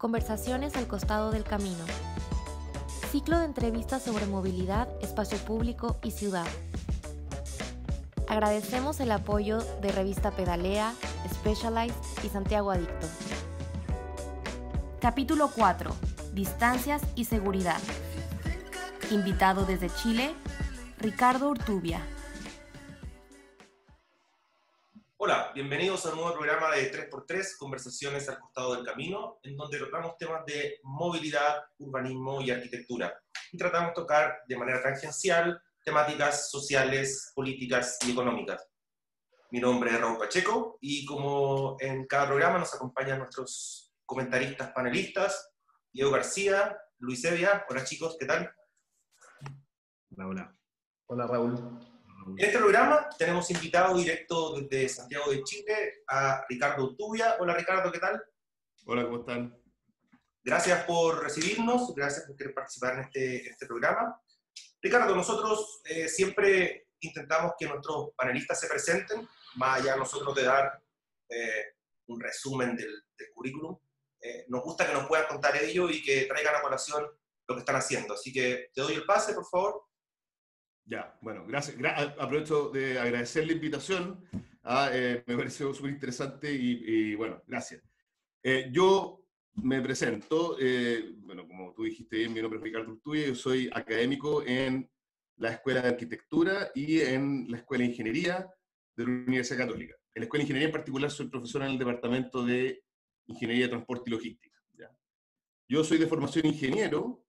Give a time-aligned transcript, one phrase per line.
[0.00, 1.84] Conversaciones al costado del camino.
[3.10, 6.46] Ciclo de entrevistas sobre movilidad, espacio público y ciudad.
[8.26, 10.94] Agradecemos el apoyo de Revista Pedalea,
[11.34, 13.06] Specialized y Santiago Adicto.
[15.02, 15.94] Capítulo 4.
[16.32, 17.78] Distancias y seguridad.
[19.10, 20.32] Invitado desde Chile,
[20.96, 22.00] Ricardo Urtubia.
[25.50, 29.78] Hola, bienvenidos a un nuevo programa de 3x3, Conversaciones al costado del camino, en donde
[29.78, 33.12] tratamos temas de movilidad, urbanismo y arquitectura.
[33.50, 38.64] Y tratamos de tocar de manera tangencial temáticas sociales, políticas y económicas.
[39.50, 45.52] Mi nombre es Raúl Pacheco y como en cada programa nos acompañan nuestros comentaristas panelistas,
[45.92, 47.66] Diego García, Luis Evia.
[47.68, 48.54] Hola chicos, ¿qué tal?
[50.12, 50.56] Hola, hola.
[51.06, 51.89] Hola Raúl.
[52.36, 57.36] En este programa tenemos invitado directo desde Santiago de Chile a Ricardo Tubia.
[57.38, 58.22] Hola Ricardo, ¿qué tal?
[58.86, 59.56] Hola, ¿cómo están?
[60.42, 64.20] Gracias por recibirnos, gracias por querer participar en este, en este programa.
[64.80, 70.82] Ricardo, nosotros eh, siempre intentamos que nuestros panelistas se presenten, más allá nosotros de dar
[71.28, 71.74] eh,
[72.06, 73.76] un resumen del, del currículum.
[74.22, 77.06] Eh, nos gusta que nos puedan contar ellos y que traigan a colación
[77.48, 78.14] lo que están haciendo.
[78.14, 79.89] Así que te doy el pase, por favor.
[80.90, 81.78] Ya, bueno, gracias.
[81.78, 84.24] Gra- aprovecho de agradecer la invitación.
[84.64, 87.80] ah, eh, me pareció súper interesante y, y, bueno, gracias.
[88.42, 89.24] Eh, yo
[89.54, 93.70] me presento, eh, bueno, como tú dijiste bien, mi nombre es Ricardo Urtubia, yo soy
[93.72, 94.90] académico en
[95.36, 98.48] la Escuela de Arquitectura y en la Escuela de Ingeniería
[98.96, 99.94] de la Universidad Católica.
[100.14, 102.82] En la Escuela de Ingeniería en particular soy profesor en el Departamento de
[103.26, 104.58] Ingeniería, Transporte y Logística.
[104.76, 104.90] ¿ya?
[105.68, 107.24] Yo soy de formación ingeniero,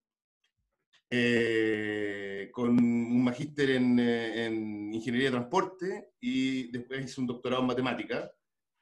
[1.11, 7.61] eh, con un magíster en, eh, en ingeniería de transporte y después hice un doctorado
[7.61, 8.31] en matemática,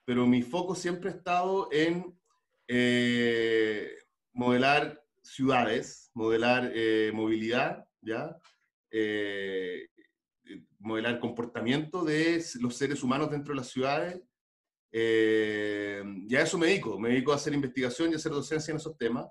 [0.05, 2.17] pero mi foco siempre ha estado en
[2.67, 3.91] eh,
[4.33, 8.37] modelar ciudades, modelar eh, movilidad, ¿ya?
[8.91, 9.87] Eh,
[10.79, 14.21] modelar comportamiento de los seres humanos dentro de las ciudades.
[14.91, 18.71] Eh, y a eso me dedico, me dedico a hacer investigación y a hacer docencia
[18.71, 19.27] en esos temas.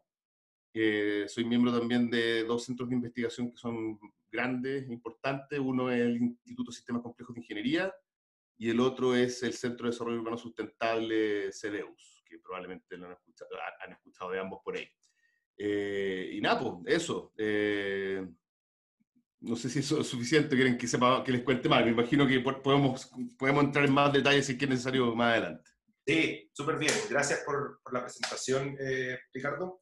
[1.28, 3.98] Soy miembro también de dos centros de investigación que son
[4.30, 5.58] grandes, importantes.
[5.58, 7.92] Uno es el Instituto de Sistemas Complejos de Ingeniería
[8.56, 13.12] y el otro es el Centro de Desarrollo Urbano Sustentable CEDEUS, que probablemente lo han
[13.12, 13.50] escuchado,
[13.84, 14.86] han escuchado de ambos por ahí.
[15.56, 17.32] Eh, y nada, pues, eso.
[17.36, 18.26] Eh,
[19.40, 21.84] no sé si eso es suficiente, quieren que, sepa, que les cuente más.
[21.84, 25.32] Me imagino que po- podemos, podemos entrar en más detalles si es es necesario más
[25.32, 25.70] adelante.
[26.06, 26.92] Sí, súper bien.
[27.08, 29.80] Gracias por, por la presentación, eh, Ricardo.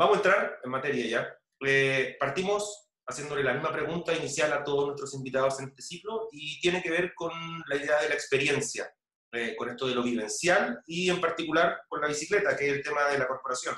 [0.00, 1.38] Vamos a entrar en materia ya.
[1.60, 6.58] Eh, partimos haciéndole la misma pregunta inicial a todos nuestros invitados en este ciclo y
[6.58, 7.30] tiene que ver con
[7.66, 8.90] la idea de la experiencia,
[9.30, 12.82] eh, con esto de lo vivencial y en particular con la bicicleta, que es el
[12.82, 13.74] tema de la corporación.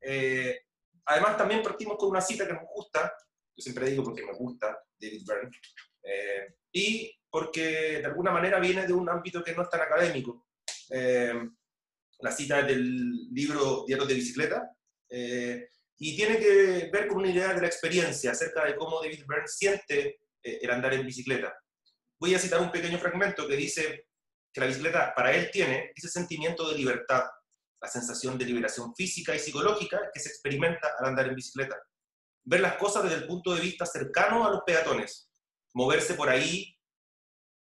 [0.00, 0.60] Eh,
[1.04, 3.12] además, también partimos con una cita que nos gusta,
[3.54, 5.50] yo siempre digo porque me gusta David Byrne,
[6.04, 10.46] eh, y porque de alguna manera viene de un ámbito que no es tan académico.
[10.88, 11.34] Eh,
[12.20, 14.74] la cita es del libro Diarios de Bicicleta,
[15.10, 19.24] eh, y tiene que ver con una idea de la experiencia acerca de cómo David
[19.26, 21.54] Byrne siente eh, el andar en bicicleta.
[22.18, 24.06] Voy a citar un pequeño fragmento que dice
[24.52, 27.24] que la bicicleta para él tiene ese sentimiento de libertad,
[27.80, 31.76] la sensación de liberación física y psicológica que se experimenta al andar en bicicleta.
[32.44, 35.30] Ver las cosas desde el punto de vista cercano a los peatones,
[35.74, 36.76] moverse por ahí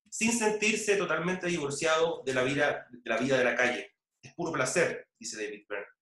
[0.10, 3.92] sin sentirse totalmente divorciado de la vida de la, vida de la calle.
[4.22, 5.97] Es puro placer, dice David Byrne.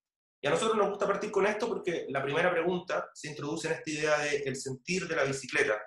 [0.45, 3.73] Y a nosotros nos gusta partir con esto porque la primera pregunta se introduce en
[3.73, 5.81] esta idea del el sentir de la bicicleta.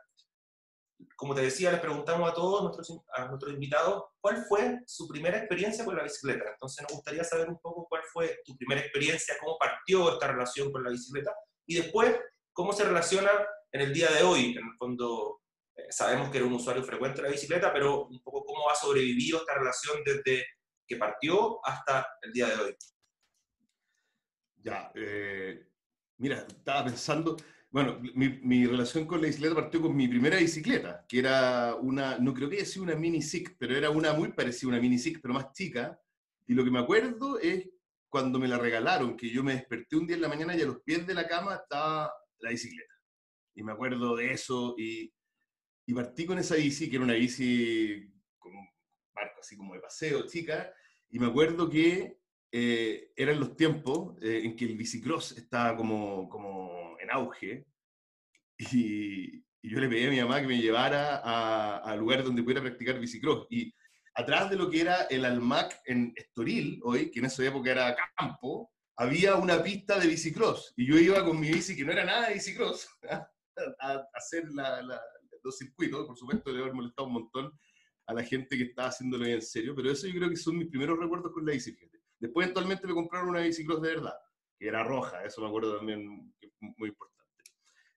[1.15, 2.77] Como te decía, les preguntamos a todos
[3.15, 6.51] a nuestros invitados cuál fue su primera experiencia con la bicicleta.
[6.51, 10.73] Entonces nos gustaría saber un poco cuál fue tu primera experiencia, cómo partió esta relación
[10.73, 11.33] con la bicicleta
[11.65, 12.19] y después
[12.53, 13.31] cómo se relaciona
[13.71, 14.57] en el día de hoy.
[14.59, 15.41] En el fondo
[15.77, 18.75] eh, sabemos que era un usuario frecuente de la bicicleta, pero un poco cómo ha
[18.75, 20.45] sobrevivido esta relación desde
[20.85, 22.77] que partió hasta el día de hoy.
[24.95, 25.67] Eh,
[26.19, 27.37] mira, estaba pensando,
[27.71, 32.35] bueno, mi, relación con la bicicleta partió con mi primera bicicleta, que era una, no
[32.35, 34.99] creo que haya sido una mini SIC, pero era una muy parecida a una mini
[34.99, 36.01] SIC, pero más chica.
[36.47, 37.69] Y lo que me acuerdo es
[38.09, 40.67] cuando me la regalaron, que yo me desperté un día en la mañana y a
[40.67, 42.95] los pies de la cama estaba la bicicleta.
[43.55, 45.13] Y me acuerdo de eso y,
[45.87, 48.67] y partí con esa bici, que era una bici con un
[49.15, 50.73] marco así como de paseo, chica,
[51.11, 52.18] y me acuerdo que
[52.51, 57.67] eh, eran los tiempos eh, en que el bicicross estaba como, como en auge
[58.59, 62.99] y, yo le pedí a mi mamá que me llevara al lugar donde pudiera practicar
[62.99, 63.47] bicicross.
[63.51, 63.75] Y
[64.15, 67.97] atrás de lo que era el Almac en Estoril, hoy, que en esa época era
[68.17, 72.05] campo, había una pista de bicicross y yo iba con mi bici, que no era
[72.05, 72.89] nada de bicicross,
[73.81, 74.45] a, hacer
[75.43, 76.07] los circuitos.
[76.07, 77.53] Por supuesto, le haber molestado un montón
[78.07, 80.69] a la gente que estaba haciéndolo en serio, pero eso yo creo que son mis
[80.69, 81.77] primeros recuerdos con la bici.
[82.19, 84.15] Después, eventualmente, me compraron una bicicross de verdad,
[84.59, 87.19] que era roja, eso me acuerdo también, muy importante.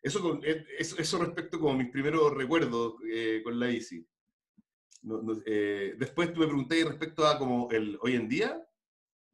[0.02, 4.06] Eso, eh, eso, eso respecto como mis primeros recuerdos eh, con la bici.
[5.46, 8.68] Eh, después tú me pregunté respecto a como el hoy en día,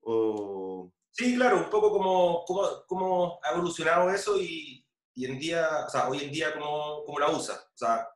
[0.02, 0.92] o...
[1.12, 2.46] Sí, claro, un poco como
[2.88, 4.86] cómo, ha evolucionado eso y,
[5.16, 7.56] y, en día, o sea, hoy en día cómo, cómo la usa.
[7.56, 8.08] O sea,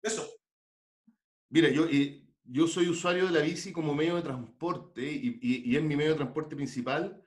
[0.00, 0.24] eso.
[1.50, 1.86] Mira, yo,
[2.44, 5.96] yo soy usuario de la bici como medio de transporte y, y, y, es mi
[5.96, 7.20] medio de transporte principal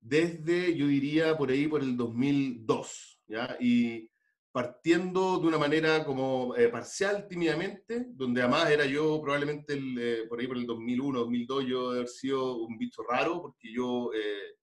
[0.00, 3.20] desde, yo diría, por ahí, por el 2002.
[3.26, 3.56] ¿ya?
[3.60, 4.10] Y
[4.52, 10.26] partiendo de una manera como eh, parcial, tímidamente, donde además era yo probablemente el, eh,
[10.28, 14.56] por ahí por el 2001, 2002, yo haber sido un bicho raro, porque yo eh,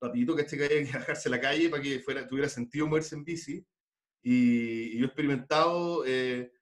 [0.00, 2.86] rapidito que este que había que bajarse a la calle para que fuera, tuviera sentido
[2.86, 3.64] moverse en bici,
[4.22, 6.52] y, yo he experimentado eh,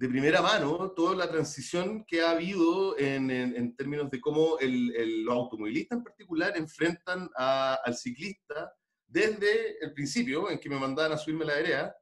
[0.00, 5.24] de primera mano toda la transición que ha habido en, en, términos de cómo el,
[5.26, 8.72] los automovilistas en particular enfrentan al ciclista
[9.06, 11.94] desde el principio, en que me mandaban a subirme la vereda,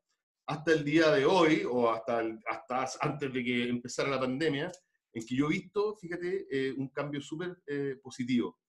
[0.47, 4.71] hasta el día de hoy, o hasta, hasta antes de que empezara la pandemia,
[5.13, 8.61] en que yo he visto, fíjate, eh, un cambio súper eh, positivo.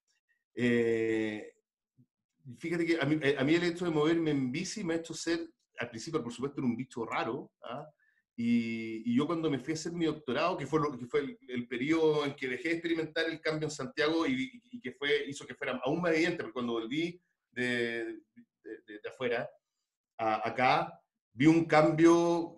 [0.56, 1.54] Eh,
[2.58, 5.14] fíjate que a mí, a mí, el hecho de moverme en bici me ha hecho
[5.14, 5.40] ser,
[5.78, 7.88] al principio, por supuesto, era un bicho raro, ¿ah?
[8.42, 11.38] Y, y, yo cuando me fui a hacer mi doctorado, que fue, lo, que fue
[11.50, 15.26] el, periodo en que dejé de experimentar el cambio en Santiago y, y, que fue,
[15.28, 17.22] hizo que fuera aún más evidente, porque cuando volví
[17.52, 18.22] de,
[18.64, 19.50] de, de afuera,
[20.18, 21.02] a, acá,
[21.34, 22.56] vi un cambio,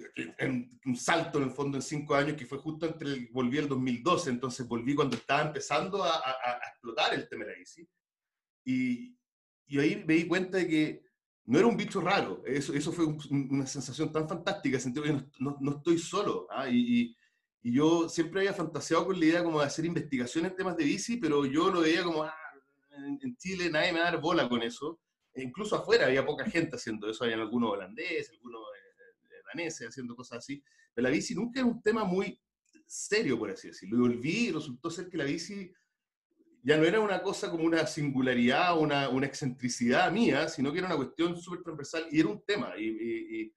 [0.86, 3.68] un salto en el fondo en cinco años, que fue justo entre el, volví el
[3.68, 7.58] 2012, entonces volví cuando estaba empezando a, a, explotar el tema de la.
[8.66, 9.18] Y,
[9.66, 11.04] y, ahí me di cuenta de que
[11.46, 15.58] no era un bicho raro, eso, eso fue una sensación tan fantástica, sentí que no,
[15.60, 16.48] no, estoy solo.
[16.50, 16.70] ¿ah?
[16.70, 17.16] Y,
[17.64, 20.84] y, yo siempre había fantaseado con la idea como de hacer investigación en temas de
[20.84, 22.34] bici, pero yo lo veía como, ah,
[23.22, 25.00] en, Chile nadie me va a dar bola con eso.
[25.34, 29.90] E incluso afuera había poca gente haciendo eso, había algunos holandeses, algunos eh, eh, daneses
[29.90, 30.62] haciendo cosas así,
[30.94, 32.40] pero la bici nunca era un tema muy
[32.86, 33.98] serio, por así decirlo.
[33.98, 35.72] Y volví y resultó ser que la bici
[36.64, 40.88] ya no era una cosa como una singularidad, una, una excentricidad mía, sino que era
[40.88, 42.74] una cuestión súper transversal y era un tema.
[42.78, 43.56] Y, y,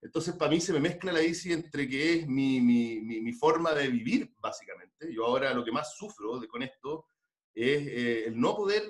[0.00, 3.72] entonces para mí se me mezcla la bici entre que es mi, mi, mi, forma
[3.72, 5.12] de vivir, básicamente.
[5.12, 7.08] Yo ahora lo que más sufro de, con esto
[7.54, 8.82] es eh, el no poder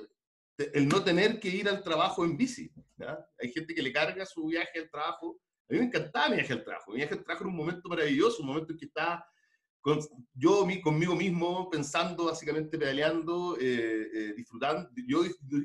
[0.56, 2.70] el no tener que ir al trabajo en bici.
[3.40, 5.40] Hay gente que le carga su viaje al trabajo.
[5.69, 6.93] A mí me encantaba mi viaje al trabajo.
[6.93, 9.26] Mi viaje al trabajo era un momento maravilloso, un momento en que estaba
[9.84, 9.98] con,
[10.32, 14.88] yo conmigo mismo pensando, básicamente pedaleando, eh, eh, disfrutando.
[15.06, 15.22] Yo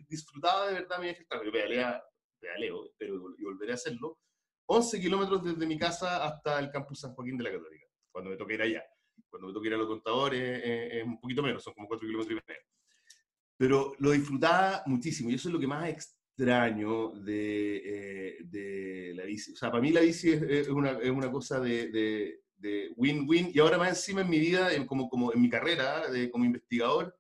[0.10, 1.26] disfrutaba de verdad mi viaje.
[1.46, 2.04] Yo pedalea,
[2.38, 4.20] pedaleo, pero y volveré a hacerlo.
[4.66, 8.36] 11 kilómetros desde mi casa hasta el campus San Joaquín de la Católica, cuando me
[8.36, 8.84] toque ir allá.
[9.30, 12.06] Cuando me toque ir a los contadores eh, es un poquito menos, son como 4
[12.06, 12.62] kilómetros y medio
[13.58, 19.26] pero lo disfrutaba muchísimo y eso es lo que más extraño de, eh, de la
[19.26, 19.52] bici.
[19.52, 22.40] O sea, para mí la bici es, una, es una, cosa de
[22.96, 26.30] win-win y ahora más encima en mi vida, en, como, como en mi carrera de,
[26.30, 27.16] como investigador,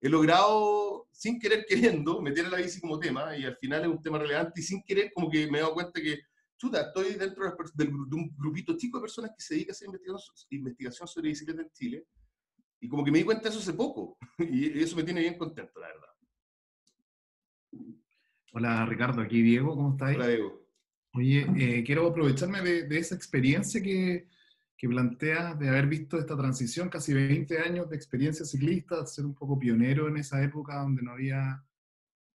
[0.00, 3.88] he logrado, sin querer queriendo, meter a la bici como tema y al final es
[3.88, 6.20] un tema relevante y sin querer como que me he dado cuenta que,
[6.56, 7.44] chuta, estoy dentro
[7.74, 11.62] de, un grupito chico de personas que se dedican a hacer investigación, investigación sobre bicicleta
[11.62, 12.06] en Chile
[12.80, 14.16] y como que me di cuenta de eso hace poco.
[14.38, 16.08] Y eso me tiene bien contento, la verdad.
[18.52, 20.16] Hola Ricardo, aquí Diego, ¿cómo estás?
[20.16, 20.60] Hola Diego.
[21.12, 24.28] Oye, eh, quiero aprovecharme de, esa experiencia que,
[24.80, 29.34] que planteas de haber visto esta transición, casi 20 años de experiencia ciclista, ser un
[29.34, 31.62] poco pionero en esa época donde no había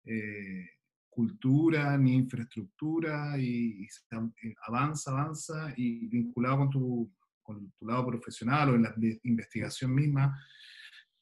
[0.05, 0.69] eh,
[1.09, 8.07] cultura ni infraestructura y, y, eh, avanza, avanza y vinculado con tu con tu lado
[8.07, 8.95] profesional o en la
[9.25, 10.37] investigación misma,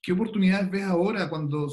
[0.01, 1.69] ¿qué oportunidades ves ahora cuando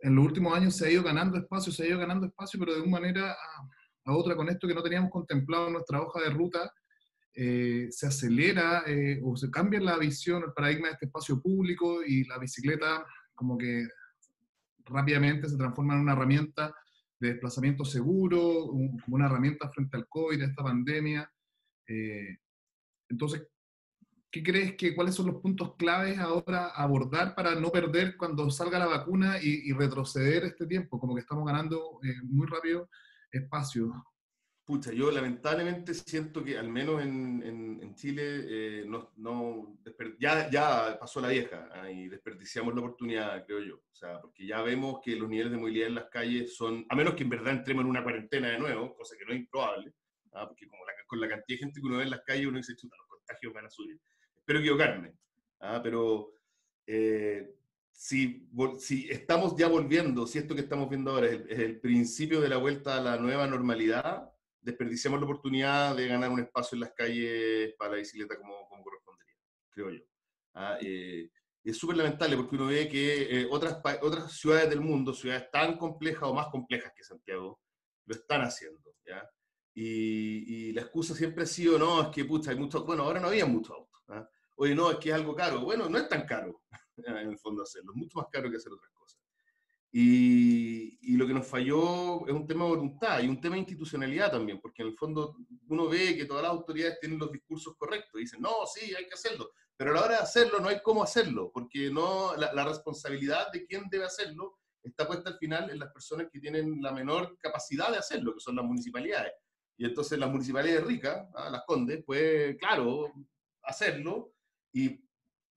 [0.00, 2.74] en los últimos años se ha ido ganando espacio, se ha ido ganando espacio, pero
[2.74, 6.30] de una manera a, otra con esto que no teníamos contemplado en nuestra hoja de
[6.30, 6.72] ruta?
[7.38, 12.02] Eh, se acelera eh, o se cambia la visión, el paradigma de este espacio público
[12.02, 13.86] y la bicicleta como que
[14.86, 16.74] rápidamente se transforma en una herramienta
[17.20, 21.30] de desplazamiento seguro, como una herramienta frente al COVID, a esta pandemia.
[21.86, 22.38] Eh,
[23.10, 23.46] entonces,
[24.28, 28.78] ¿Qué crees que cuáles son los puntos claves ahora abordar para no perder cuando salga
[28.78, 31.00] la vacuna y, retroceder este tiempo?
[31.00, 32.90] Como que estamos ganando muy rápido
[33.30, 33.90] espacio.
[34.66, 37.42] Pucha, yo lamentablemente siento que al menos en,
[37.80, 39.78] en, Chile eh, no, no
[40.18, 43.76] ya, ya, pasó la vieja ah, y desperdiciamos la oportunidad, creo yo.
[43.76, 46.94] O sea, porque ya vemos que los niveles de movilidad en las calles son, a
[46.94, 49.94] menos que en verdad entremos en una cuarentena de nuevo, cosa que no es improbable,
[50.32, 52.58] ah, porque como con la cantidad de gente que uno ve en las calles uno
[52.58, 53.98] dice, chuta, los contagios van a subir.
[54.36, 55.14] Espero equivocarme,
[55.60, 56.32] ah, pero
[56.86, 57.54] eh,
[57.92, 58.46] si,
[58.78, 62.58] si estamos ya volviendo, si esto que estamos viendo ahora es el principio de la
[62.58, 64.35] vuelta a la nueva normalidad,
[64.66, 68.82] desperdiciamos la oportunidad de ganar un espacio en las calles para la bicicleta como, como
[68.82, 69.36] correspondería,
[69.70, 70.02] creo yo.
[70.54, 71.30] Ah, eh,
[71.62, 75.78] es súper lamentable porque uno ve que eh, otras, otras ciudades del mundo, ciudades tan
[75.78, 77.60] complejas o más complejas que Santiago,
[78.06, 78.96] lo están haciendo.
[79.06, 79.28] ¿ya?
[79.72, 83.28] Y, la excusa siempre ha sido, no, es que pucha, hay mucho, bueno, ahora no
[83.28, 83.98] había mucho auto.
[84.08, 84.28] ¿ah?
[84.56, 85.60] Oye, no, es que es algo caro.
[85.60, 86.62] Bueno, no es tan caro
[86.96, 89.20] en el fondo hacerlo, es mucho más caro que hacer otras cosas.
[89.98, 94.30] Y, lo que nos falló es un tema de voluntad y un tema de institucionalidad
[94.30, 95.34] también, porque en el fondo
[95.68, 99.14] uno ve que todas las autoridades tienen los discursos correctos, dicen, no, sí, hay que
[99.14, 103.50] hacerlo, pero a la hora de hacerlo no hay cómo hacerlo, porque no, la, responsabilidad
[103.50, 107.38] de quién debe hacerlo está puesta al final en las personas que tienen la menor
[107.38, 109.32] capacidad de hacerlo, que son las municipalidades.
[109.78, 111.48] Y entonces las municipalidades ricas, ¿ah?
[111.48, 113.14] las condes, pues claro,
[113.62, 114.34] hacerlo
[114.74, 115.05] y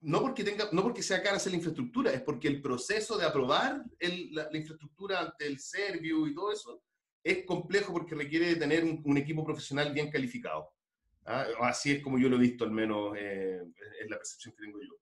[0.02, 3.26] no porque, tenga, no porque sea cara hacer la infraestructura, es porque el proceso de
[3.26, 3.84] aprobar
[4.32, 6.84] la, infraestructura ante el Servio y todo eso
[7.22, 10.70] es complejo porque requiere tener un, equipo profesional bien calificado.
[11.26, 11.46] ¿ah?
[11.62, 13.62] Así es como yo lo he visto, al menos eh,
[14.02, 14.96] es la percepción que tengo yo.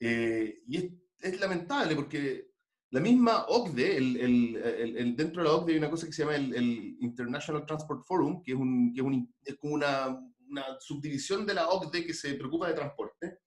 [0.00, 0.84] Eh, y es,
[1.20, 2.50] es, lamentable porque
[2.90, 6.22] la misma OCDE, el, el, el, dentro de la OCDE hay una cosa que se
[6.22, 10.80] llama el, International Transport Forum, que es, un, que es, un, es como una, una
[10.80, 13.38] subdivisión de la OCDE que se preocupa de transporte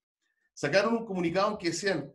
[0.59, 2.13] sacaron un comunicado en que decían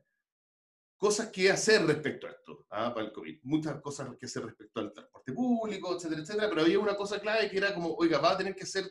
[0.99, 2.93] cosas que hacer respecto a esto, ¿ah?
[2.93, 3.41] para el COVID.
[3.45, 7.49] Muchas cosas que hacer respecto al transporte público, etcétera, etcétera, pero había una cosa clave
[7.49, 8.85] que era como, oiga, va a tener que ser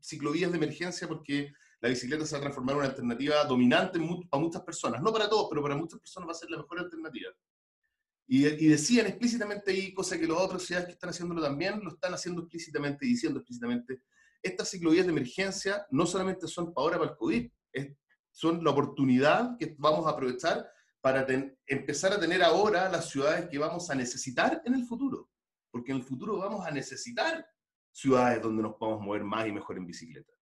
[0.00, 1.52] ciclovías de emergencia porque
[1.82, 4.00] la bicicleta se va a transformar en una alternativa dominante
[4.30, 5.02] para muchas personas.
[5.02, 7.30] No para todos, pero para muchas personas va a ser la mejor alternativa.
[8.26, 11.90] Y, y, decían explícitamente ahí, cosa que las otras ciudades que están haciéndolo también, lo
[11.90, 14.00] están haciendo explícitamente y diciendo explícitamente,
[14.42, 18.01] estas ciclovías de emergencia no solamente son para ahora para el COVID, es
[18.32, 20.68] son la oportunidad que vamos a aprovechar
[21.00, 21.26] para
[21.66, 25.30] empezar a tener ahora las ciudades que vamos a necesitar en el futuro.
[25.70, 27.46] Porque en el futuro vamos a necesitar
[27.90, 30.32] ciudades donde nos podamos mover más y mejor en bicicleta.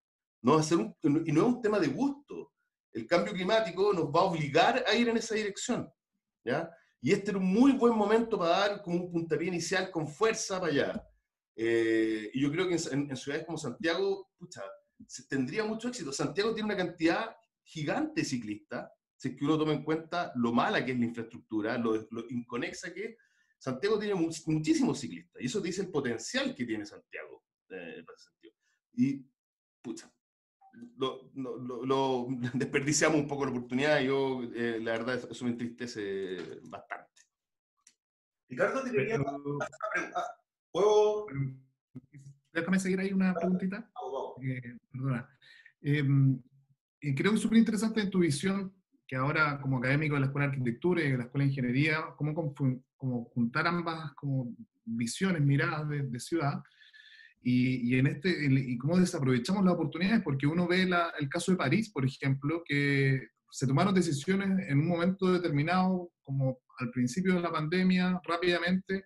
[0.43, 2.53] No va a ser y no es un tema de gusto.
[2.93, 5.91] El cambio climático nos va a obligar a ir en esa dirección.
[6.45, 6.71] ¿ya?
[7.01, 10.61] Y este era un muy buen momento para dar como un puntapié inicial con fuerza
[10.61, 11.07] para allá.
[11.57, 14.63] Eh, y yo creo que en, en, ciudades como Santiago, pucha,
[15.29, 16.13] tendría mucho éxito.
[16.13, 20.85] Santiago tiene una cantidad gigante ciclista, si es que uno toma en cuenta lo mala
[20.85, 23.17] que es la infraestructura, lo, inconexa que es.
[23.59, 28.31] Santiago tiene muchísimos ciclistas, y eso dice el potencial que tiene Santiago eh, en ese
[28.31, 28.55] sentido.
[28.95, 29.27] Y,
[29.83, 30.11] pucha,
[30.97, 36.61] lo, lo, desperdiciamos un poco la oportunidad y yo, eh, la verdad, eso me entristece
[36.63, 37.11] bastante.
[38.49, 39.19] Ricardo, te quería
[40.73, 41.27] ¿Puedo?
[42.53, 43.91] Déjame seguir ahí una preguntita.
[44.43, 45.39] Eh, perdona.
[45.83, 46.43] Em,
[47.01, 48.75] y creo que es súper interesante en tu visión,
[49.07, 52.05] que ahora como académico de la Escuela de Arquitectura y de la Escuela de Ingeniería,
[52.17, 52.55] cómo,
[52.97, 54.55] como juntar ambas como
[54.85, 56.63] visiones, miradas de, ciudad,
[57.43, 61.53] y, y, en este, y cómo desaprovechamos las oportunidades, porque uno ve la, el caso
[61.53, 67.35] de París, por ejemplo, que se tomaron decisiones en un momento determinado, como al principio
[67.35, 69.05] de la pandemia, rápidamente,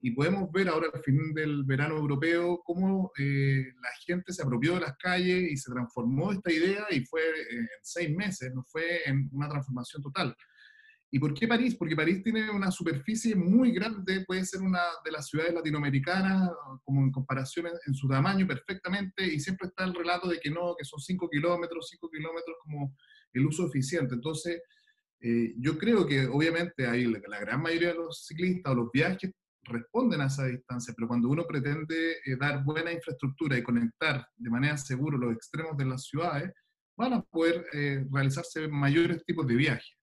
[0.00, 4.74] y podemos ver ahora al fin del verano europeo cómo eh, la gente se apropió
[4.74, 9.00] de las calles y se transformó esta idea y fue en seis meses, no fue
[9.06, 10.36] en una transformación total.
[11.10, 11.76] ¿Y por qué París?
[11.76, 16.50] Porque París tiene una superficie muy grande, puede ser una de las ciudades latinoamericanas,
[16.84, 20.74] como en comparación en, su tamaño perfectamente, y siempre está el relato de que no,
[20.76, 22.94] que son cinco kilómetros, cinco kilómetros como
[23.32, 24.14] el uso eficiente.
[24.14, 24.60] Entonces,
[25.20, 28.90] eh, yo creo que obviamente hay la, la, gran mayoría de los ciclistas o los
[28.92, 29.32] viajes
[29.66, 34.50] responden a esa distancia, pero cuando uno pretende eh, dar buena infraestructura y conectar de
[34.50, 36.52] manera segura los extremos de las ciudades,
[36.96, 39.96] van a poder eh, realizarse mayores tipos de viajes.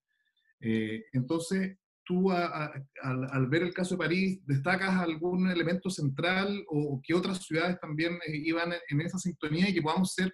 [0.59, 7.13] Eh, entonces, tú al, ver el caso de París, ¿destacas algún elemento central o, que
[7.13, 10.33] otras ciudades también iban en esa sintonía y que podamos ser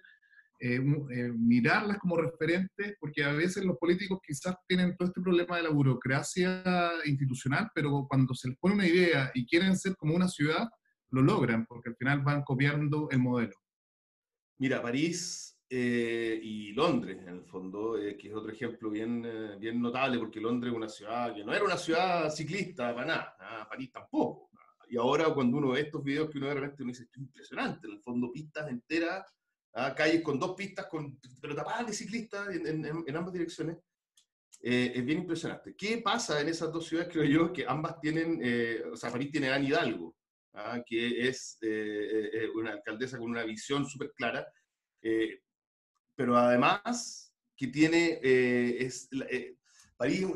[0.62, 5.56] eh, eh, mirarlas como referentes, porque a veces los políticos quizás tienen todo este problema
[5.56, 6.62] de la burocracia
[7.06, 10.68] institucional, pero cuando se les pone una idea y quieren ser como una ciudad,
[11.12, 13.54] lo logran, porque al final van copiando el modelo.
[14.58, 19.26] Mira, París eh, y Londres, en el fondo, que es otro ejemplo bien,
[19.58, 23.66] bien notable, porque Londres es una ciudad que no era una ciudad ciclista para nada,
[23.66, 24.50] París tampoco.
[24.90, 27.22] Y ahora cuando uno ve estos videos que uno de repente uno dice, esto es
[27.22, 29.24] impresionante, en el fondo pistas enteras,
[29.74, 29.94] ¿ah?
[29.94, 33.78] calles con dos pistas, con, pero tapadas de ciclistas en, ambas direcciones,
[34.62, 35.74] eh, es bien impresionante.
[35.74, 37.12] ¿Qué pasa en esas dos ciudades?
[37.12, 40.16] Creo yo que ambas tienen, eh, o sea, París tiene a Anne Hidalgo,
[40.54, 40.82] ¿ah?
[40.84, 44.46] que es eh, una alcaldesa con una visión súper clara,
[46.14, 49.08] pero además que tiene, es,
[49.96, 50.26] París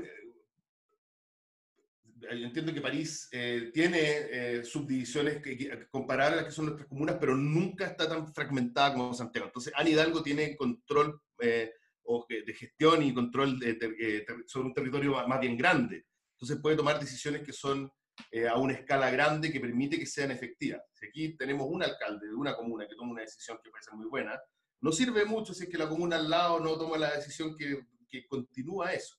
[2.30, 7.16] entiendo que París eh, tiene eh, subdivisiones que, comparadas a las que son nuestras comunas,
[7.20, 9.46] pero nunca está tan fragmentada como Santiago.
[9.46, 11.72] Entonces, Ana Hidalgo tiene control eh,
[12.28, 13.58] de gestión y control
[14.46, 16.06] sobre un territorio más bien grande.
[16.34, 17.90] Entonces, puede tomar decisiones que son
[18.50, 20.82] a una escala grande que permite que sean efectivas.
[20.92, 23.94] Si aquí tenemos un alcalde de una comuna que toma una decisión que puede ser
[23.94, 24.38] muy buena,
[24.80, 27.86] no sirve mucho si es que la comuna al lado no toma la decisión que,
[28.08, 29.16] que continúa eso.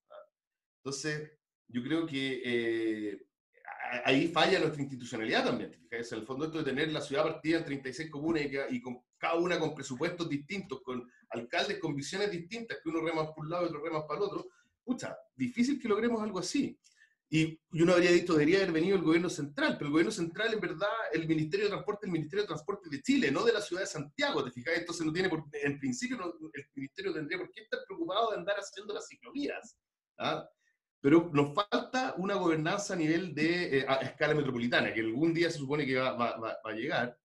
[0.86, 1.32] Entonces,
[1.68, 3.28] yo creo que eh,
[4.04, 5.72] ahí falla nuestra institucionalidad también.
[5.72, 9.02] ¿te En el fondo esto de tener la ciudad partida en 36 comunas y, con
[9.18, 13.52] cada una con presupuestos distintos, con alcaldes con visiones distintas, que uno rema por un
[13.52, 14.48] lado y otro rema para el otro,
[14.84, 16.78] pucha, difícil que logremos algo así.
[17.30, 20.60] Y, uno habría dicho, debería haber venido el gobierno central, pero el gobierno central, en
[20.60, 23.82] verdad, el Ministerio de Transporte, el Ministerio de Transporte de Chile, no de la ciudad
[23.82, 24.78] de Santiago, ¿te fijas?
[24.78, 26.18] Entonces no tiene, por, en principio,
[26.54, 29.76] el Ministerio tendría por qué estar preocupado de andar haciendo las ciclovías.
[30.20, 30.48] ¿ah?
[31.06, 35.60] Pero nos falta una gobernanza a nivel de eh, escala metropolitana, que algún día se
[35.60, 37.16] supone que va, a llegar,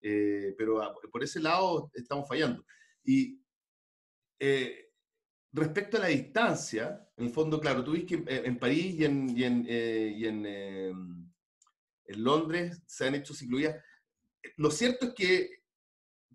[0.00, 2.64] eh, pero por ese lado estamos fallando.
[3.04, 3.40] Y
[4.40, 4.90] eh,
[5.52, 9.38] respecto a la distancia, en el fondo, claro, tú ves que en París y en,
[9.38, 13.76] y en, y en, en Londres se han hecho ciclovías.
[14.56, 15.62] Lo cierto es que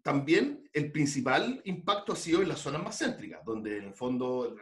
[0.01, 4.55] también el principal impacto ha sido en las zonas más céntricas, donde en el fondo,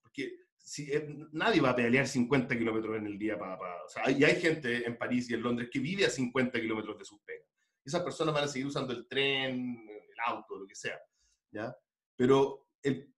[0.00, 3.56] porque si, eh, nadie va a pedalear 50 kilómetros en el día para...
[3.56, 6.98] o sea, y hay gente en París y en Londres que vive a 50 kilómetros
[6.98, 7.46] de sus pegas.
[7.84, 11.00] Esas personas van a seguir usando el tren, el auto, lo que sea.
[11.50, 11.74] ¿ya?
[12.16, 13.10] Pero el,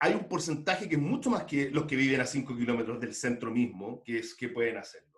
[0.00, 3.14] hay un porcentaje que es mucho más que los que viven a 5 kilómetros del
[3.14, 5.11] centro mismo, que es que pueden hacerlo.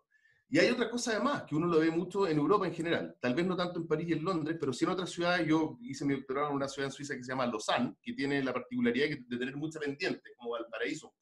[0.54, 3.34] Y hay otra cosa además, que uno lo ve mucho en Europa en general, tal
[3.34, 5.49] vez no tanto en París y en Londres, pero sí en otras ciudades.
[5.49, 8.40] Yo hice mi doctorado en una ciudad en Suiza que se llama Lausanne, que tiene
[8.40, 11.12] la particularidad de tener mucha pendiente, como Valparaíso.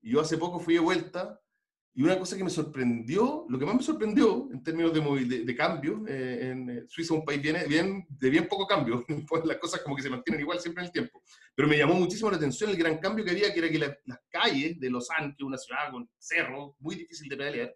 [0.00, 1.40] Y yo hace poco fui de vuelta,
[1.92, 5.56] y una cosa que me sorprendió, lo que más me sorprendió en términos de, de,
[5.56, 9.44] cambio, eh, en eh, Suiza es un país bien, bien, de bien poco cambio, pues
[9.44, 11.20] las cosas como que se mantienen igual siempre en el tiempo,
[11.52, 14.20] pero me llamó muchísimo la atención el gran cambio que había, que era que las
[14.28, 17.74] calles de Lausanne, que es una ciudad con cerro, muy difícil de pedalear,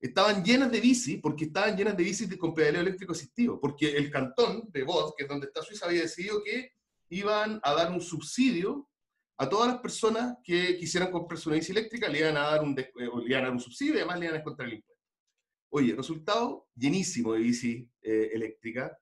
[0.00, 4.10] estaban llenas de bici, porque estaban llenas de bicis con pedaleo eléctrico asistivo, porque el
[4.10, 6.72] cantón de Vos, que es donde está Suiza, había decidido que
[7.10, 8.88] iban a dar un subsidio
[9.38, 12.78] a todas las personas que quisieran comprarse una bici eléctrica, le iban a dar un,
[12.78, 15.04] eh, le iban a dar un subsidio y además le iban a descontar el impuesto.
[15.70, 18.98] Oye, resultado, llenísimo de bici eh, eléctrica,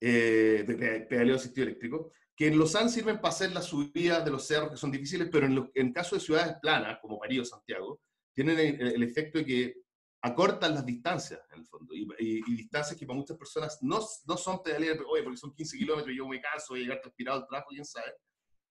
[0.00, 4.46] eh, de pedaleo asistido eléctrico, que en Lausanne sirven para hacer las subidas de los
[4.46, 8.00] cerros que son difíciles, pero en, en caso de ciudades planas, como París o Santiago,
[8.34, 9.74] tienen el efecto de que
[10.22, 14.62] acortan las distancias, en el fondo, y, distancias que para muchas personas no, no son
[14.62, 17.46] pedalear, oye, porque son 15 kilómetros y yo me canso, voy a llegar transpirado al
[17.46, 18.12] trabajo, quién sabe.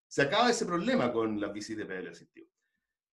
[0.07, 2.47] Se acaba ese problema con las bicis de pedaleo asistivo.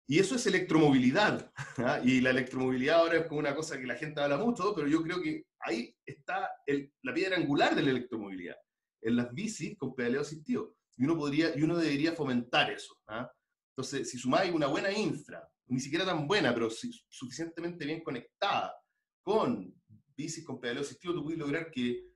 [0.09, 1.53] Y eso es electromovilidad.
[1.79, 2.01] ¿ah?
[2.03, 5.03] Y la electromovilidad ahora es como una cosa que la gente habla mucho, pero yo
[5.03, 8.57] creo que ahí está el, la piedra angular de la electromovilidad,
[9.03, 10.77] en las bicis con pedaleo asistivo.
[10.97, 12.97] Y uno, podría, y uno debería fomentar eso.
[13.09, 13.31] ¿ah?
[13.77, 18.75] Entonces, si sumáis una buena infra, ni siquiera tan buena, pero suficientemente bien conectada
[19.23, 19.75] con
[20.17, 22.07] bicis con pedaleo asistivo, tú puedes lograr que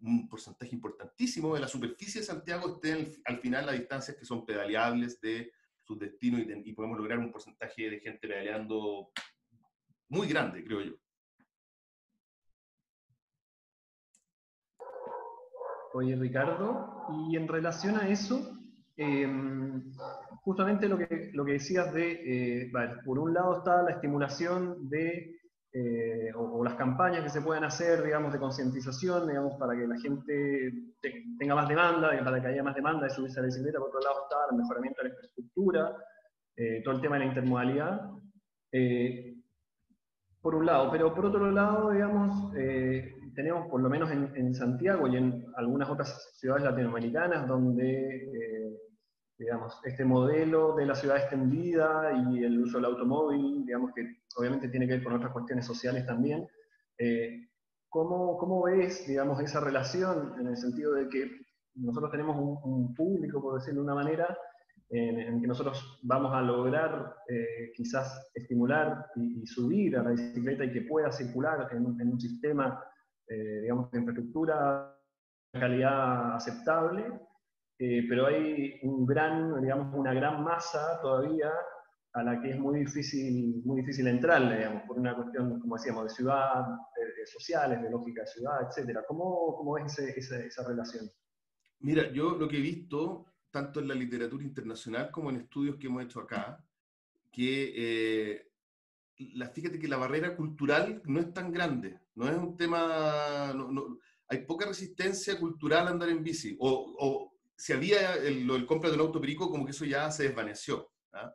[0.00, 4.44] un porcentaje importantísimo de la superficie de Santiago esté al final las distancias que son
[4.44, 5.52] pedaleables de
[5.82, 9.10] sus destinos y, y podemos lograr un porcentaje de gente pedaleando
[10.08, 10.92] muy grande, creo yo.
[15.94, 18.62] Oye, Ricardo, y en relación a eso,
[18.96, 19.90] Em,
[20.42, 22.72] justamente lo que, lo que decías de, eh,
[23.04, 25.36] por un lado está la estimulación de,
[25.72, 29.98] eh, o, las campañas que se pueden hacer, digamos, de concientización, digamos, para que la
[30.00, 30.72] gente
[31.38, 34.00] tenga más demanda, para que haya más demanda de subirse a la bicicleta, por otro
[34.00, 35.96] lado está el mejoramiento de la infraestructura,
[36.56, 38.10] eh, todo el tema de la intermodalidad,
[40.40, 42.52] por un lado, pero por otro lado, digamos,
[43.34, 48.61] tenemos por lo menos en, Santiago y en algunas otras ciudades latinoamericanas donde
[49.42, 54.68] digamos, este modelo de la ciudad extendida y el uso del automóvil, digamos que obviamente
[54.68, 56.46] tiene que ver con otras cuestiones sociales también.
[56.96, 57.48] Eh,
[57.88, 61.28] ¿cómo, ¿cómo, ves, digamos, esa relación en el sentido de que
[61.74, 64.38] nosotros tenemos un, público, por decirlo de una manera,
[64.90, 70.72] en, que nosotros vamos a lograr eh, quizás estimular y, subir a la bicicleta y
[70.72, 72.80] que pueda circular en, un sistema,
[73.26, 74.96] eh, digamos, de infraestructura
[75.52, 77.04] calidad aceptable,
[77.78, 81.50] eh, pero hay un gran, digamos, una gran masa todavía
[82.14, 86.10] a la que es muy difícil, muy difícil digamos, por una cuestión, como decíamos, de
[86.10, 86.64] ciudad,
[86.96, 88.98] de, sociales, de lógica de ciudad, etc.
[89.08, 91.08] ¿Cómo, cómo es esa, esa relación?
[91.80, 95.86] Mira, yo lo que he visto tanto en la literatura internacional como en estudios que
[95.86, 96.64] hemos hecho acá,
[97.30, 98.52] que eh,
[99.34, 103.52] la, fíjate que la barrera cultural no es tan grande, no es un tema,
[104.28, 107.31] hay poca resistencia cultural a andar en bici, o, o
[107.62, 110.90] si había el, el compra de un auto perico, como que eso ya se desvaneció.
[111.12, 111.32] ¿ah?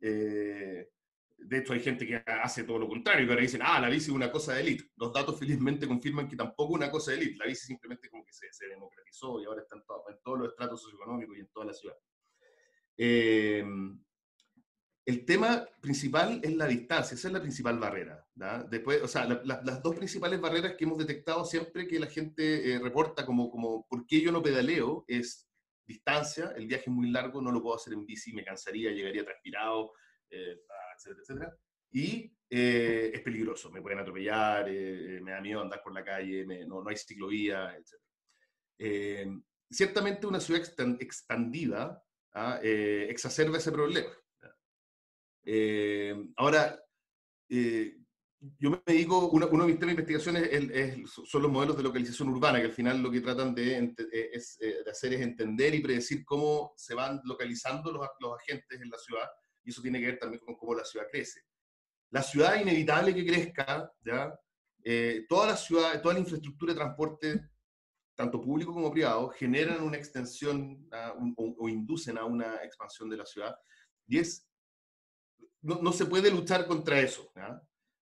[0.00, 0.88] Eh,
[1.36, 4.06] de hecho, hay gente que hace todo lo contrario, que ahora dicen, ah, la bici
[4.06, 4.84] es una cosa de élite.
[4.96, 7.36] Los datos felizmente confirman que tampoco es una cosa de élite.
[7.36, 9.82] La bici simplemente como que se, se democratizó y ahora está en,
[10.24, 11.96] todos los estratos socioeconómicos y en toda la ciudad.
[12.96, 13.62] Eh,
[15.04, 18.26] el tema principal es la distancia, esa es la principal barrera.
[18.70, 22.78] Después, o sea, las dos principales barreras que hemos detectado siempre que la gente eh,
[22.78, 25.46] reporta como, como por qué yo no pedaleo es
[25.86, 29.24] distancia, el viaje es muy largo, no lo puedo hacer en bici, me cansaría, llegaría
[29.24, 29.92] transpirado,
[30.28, 30.58] eh,
[30.96, 31.58] etcétera, etcétera.
[31.92, 36.44] Y eh, es peligroso, me pueden atropellar, eh, me da miedo andar por la calle,
[36.66, 39.30] no, no, hay ciclovía, etc.
[39.70, 40.62] ciertamente una ciudad
[41.00, 42.02] expandida
[42.34, 42.60] ¿ah?
[42.62, 44.12] exacerba ese problema.
[46.36, 46.82] ahora,
[48.58, 52.28] yo me dedico, uno, de mis temas de investigación es, son los modelos de localización
[52.28, 53.94] urbana, que al final lo que tratan de,
[54.32, 58.90] es, de hacer es entender y predecir cómo se van localizando los, los agentes en
[58.90, 59.26] la ciudad
[59.66, 61.40] y eso tiene que ver también con cómo la ciudad crece.
[62.10, 64.32] La ciudad es inevitable que crezca, ¿ya?
[64.84, 67.50] Eh, toda la ciudad, toda la infraestructura de transporte,
[68.14, 70.88] tanto público como privado, generan una extensión
[71.36, 73.56] o, inducen a una expansión de la ciudad.
[74.06, 74.48] Y es,
[75.62, 77.32] no, no se puede luchar contra eso.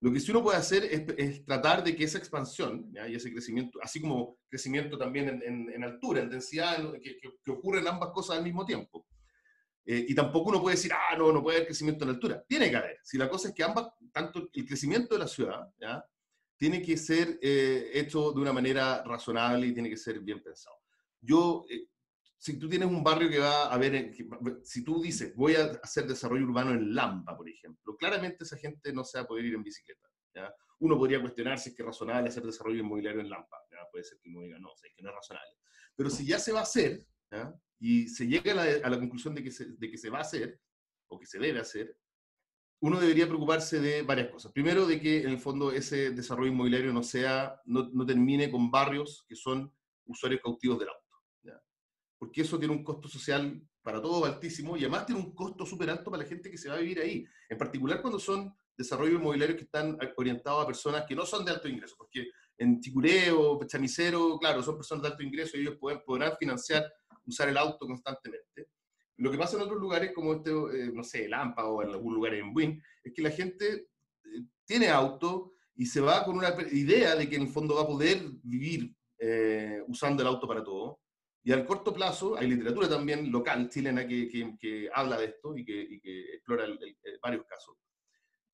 [0.04, 3.08] Lo que sí uno puede hacer es, es tratar de que esa expansión ¿ya?
[3.08, 7.30] y ese crecimiento, así como crecimiento también en, en, en altura, en densidad, que, que,
[7.42, 9.06] que ocurren ambas cosas al mismo tiempo.
[9.86, 12.44] Eh, y tampoco uno puede decir, ah, no, no puede haber crecimiento en altura.
[12.46, 12.98] Tiene que haber.
[13.02, 16.04] Si la cosa es que ambas, tanto el crecimiento de la ciudad, ¿ya?
[16.58, 20.76] tiene que ser eh, hecho de una manera razonable y tiene que ser bien pensado.
[21.18, 21.88] Yo, eh,
[22.44, 24.12] si tú tienes un barrio que va a ver,
[24.64, 28.92] si tú dices, voy a hacer desarrollo urbano en Lampa, por ejemplo, claramente esa gente
[28.92, 30.10] no se va a poder ir en bicicleta.
[30.34, 30.54] ¿ya?
[30.80, 33.56] Uno podría cuestionar si es que es razonable hacer desarrollo inmobiliario en Lampa.
[33.70, 33.78] ¿ya?
[33.90, 35.52] Puede ser que uno diga, no, o es que no es razonable.
[35.96, 37.58] Pero si ya se va a hacer, ¿ya?
[37.80, 40.60] y se llega a la, conclusión de que, se, de que se va a hacer,
[41.08, 41.96] o que se debe hacer,
[42.80, 44.52] uno debería preocuparse de varias cosas.
[44.52, 48.70] Primero, de que en el fondo ese desarrollo inmobiliario no, sea, no, no termine con
[48.70, 49.72] barrios que son
[50.04, 51.03] usuarios cautivos del auto.
[52.24, 55.90] Porque eso tiene un costo social para todo altísimo y además tiene un costo súper
[55.90, 57.26] alto para la gente que se va a vivir ahí.
[57.50, 61.50] En particular cuando son desarrollos inmobiliarios que están orientados a personas que no son de
[61.50, 61.94] alto ingreso.
[61.98, 66.90] Porque en Chicureo, Chamicero, claro, son personas de alto ingreso y ellos pueden, podrán financiar
[67.26, 68.68] usar el auto constantemente.
[69.18, 72.14] Lo que pasa en otros lugares, como este, eh, no sé, Lampa o en algún
[72.14, 76.54] lugar en Buin, es que la gente eh, tiene auto y se va con una
[76.72, 80.64] idea de que en el fondo va a poder vivir eh, usando el auto para
[80.64, 81.00] todo.
[81.46, 85.64] Y al corto plazo, hay literatura también local chilena que, que, habla de esto y
[85.64, 86.64] que, y que explora
[87.22, 87.76] varios casos.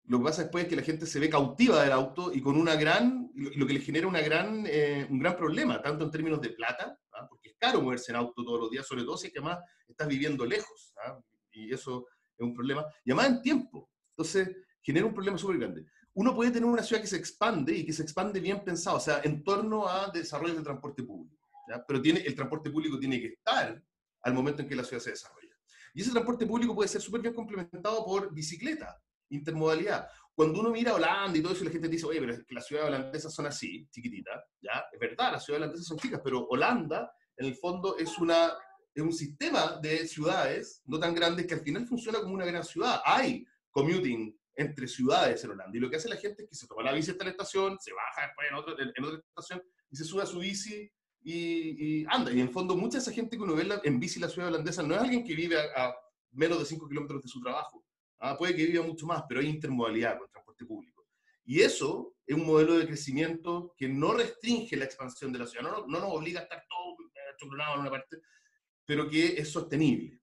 [0.05, 2.57] Lo que pasa después es que la gente se ve cautiva del auto y con
[2.57, 4.67] una gran, lo que le genera una gran,
[5.09, 7.27] un gran problema, tanto en términos de plata, ¿ah?
[7.29, 9.61] porque es caro moverse en auto todos los días, sobre todo si es que además
[9.87, 11.17] estás viviendo lejos, ¿ah?
[11.53, 13.89] y eso es un problema, y además en tiempo.
[14.17, 14.51] Entonces,
[14.83, 15.87] genera un problema súper grande.
[16.15, 19.01] Uno puede tener una ciudad que se expande y que se expande bien pensado, o
[19.01, 21.40] sea, en torno a desarrollo del transporte público,
[21.87, 23.83] pero tiene, el transporte público tiene que estar
[24.23, 25.57] al momento en que la ciudad se desarrolla.
[25.95, 28.97] Y ese transporte público puede ser súper bien complementado por bicicleta,
[29.31, 30.09] intermodalidad.
[30.35, 32.67] Cuando uno mira Holanda y todo eso, la gente dice, oye, pero es que las
[32.67, 34.85] ciudades holandesas son así, chiquititas, ¿ya?
[34.93, 38.53] Es verdad, las ciudades holandesas son chicas, pero Holanda, en el fondo, es, una,
[38.95, 42.65] es un sistema de ciudades no tan grandes que al final funciona como una gran
[42.65, 43.01] ciudad.
[43.05, 45.77] Hay commuting entre ciudades en Holanda.
[45.77, 47.79] Y lo que hace la gente es que se toma la bici hasta la estación,
[47.81, 50.91] se baja después en, otra, en otra estación y se sube a su bici
[51.23, 52.31] y, anda.
[52.31, 54.49] Y en el fondo, mucha de esa gente que uno ve en bici la ciudad
[54.49, 55.95] holandesa no es alguien que vive a, a
[56.33, 57.85] menos de 5 kilómetros de su trabajo.
[58.19, 61.07] Ah, puede que viva mucho más, pero hay intermodalidad con el transporte público.
[61.45, 65.71] Y eso es un modelo de crecimiento que no restringe la expansión de la ciudad,
[65.71, 66.97] no, no nos obliga a estar todo
[67.41, 68.19] achoclonado en una parte,
[68.85, 70.21] pero que es sostenible.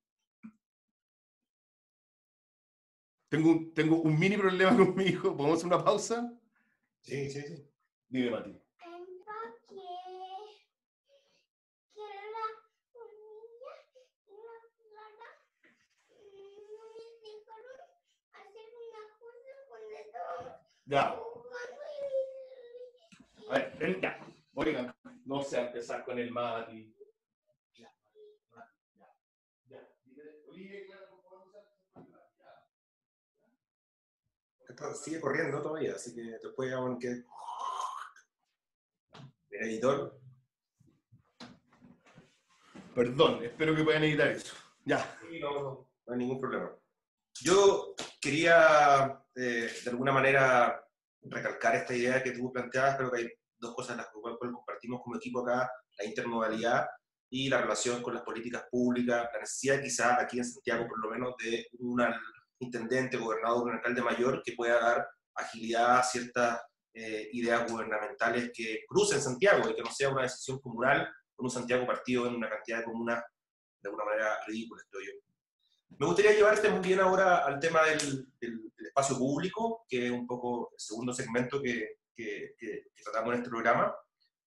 [3.29, 5.35] Tengo un, tengo un mini problema con mi hijo.
[5.35, 6.31] ¿Podemos hacer una pausa?
[7.01, 7.69] Sí, sí, sí.
[8.07, 8.66] Dime, Mati.
[20.87, 21.19] Ya.
[23.49, 24.19] A ver, ven ya.
[24.55, 24.95] Oigan,
[25.25, 26.95] no se a empezar con el mati.
[27.75, 27.93] Ya,
[28.95, 29.09] ya,
[29.67, 29.79] ya.
[34.69, 37.23] Esto sigue corriendo todavía, así que después aún que...
[39.51, 40.19] editor.
[42.95, 44.55] Perdón, espero que puedan editar eso.
[44.85, 45.19] Ya.
[45.21, 46.71] Sí, no, no, no hay ningún problema.
[47.41, 50.83] Yo quería, de alguna manera,
[51.21, 54.13] recalcar esta idea que tú planteabas, creo que hay dos cosas en las que
[54.51, 55.69] compartimos como equipo acá,
[55.99, 56.87] la intermodalidad
[57.29, 61.09] y la relación con las políticas públicas, la necesidad quizá aquí en Santiago por lo
[61.11, 62.01] menos de un
[62.59, 66.61] intendente, gobernador, un alcalde mayor que pueda dar agilidad a ciertas
[66.93, 71.51] eh, ideas gubernamentales que crucen Santiago y que no sea una decisión comunal con un
[71.51, 73.23] Santiago partido en una cantidad de comunas
[73.81, 75.11] de alguna manera ridícula, estoy yo.
[75.99, 78.66] Me gustaría llevarte muy bien ahora al tema del,
[78.97, 82.55] espacio público, que es un poco el segundo segmento que, que,
[83.03, 83.95] tratamos en este programa.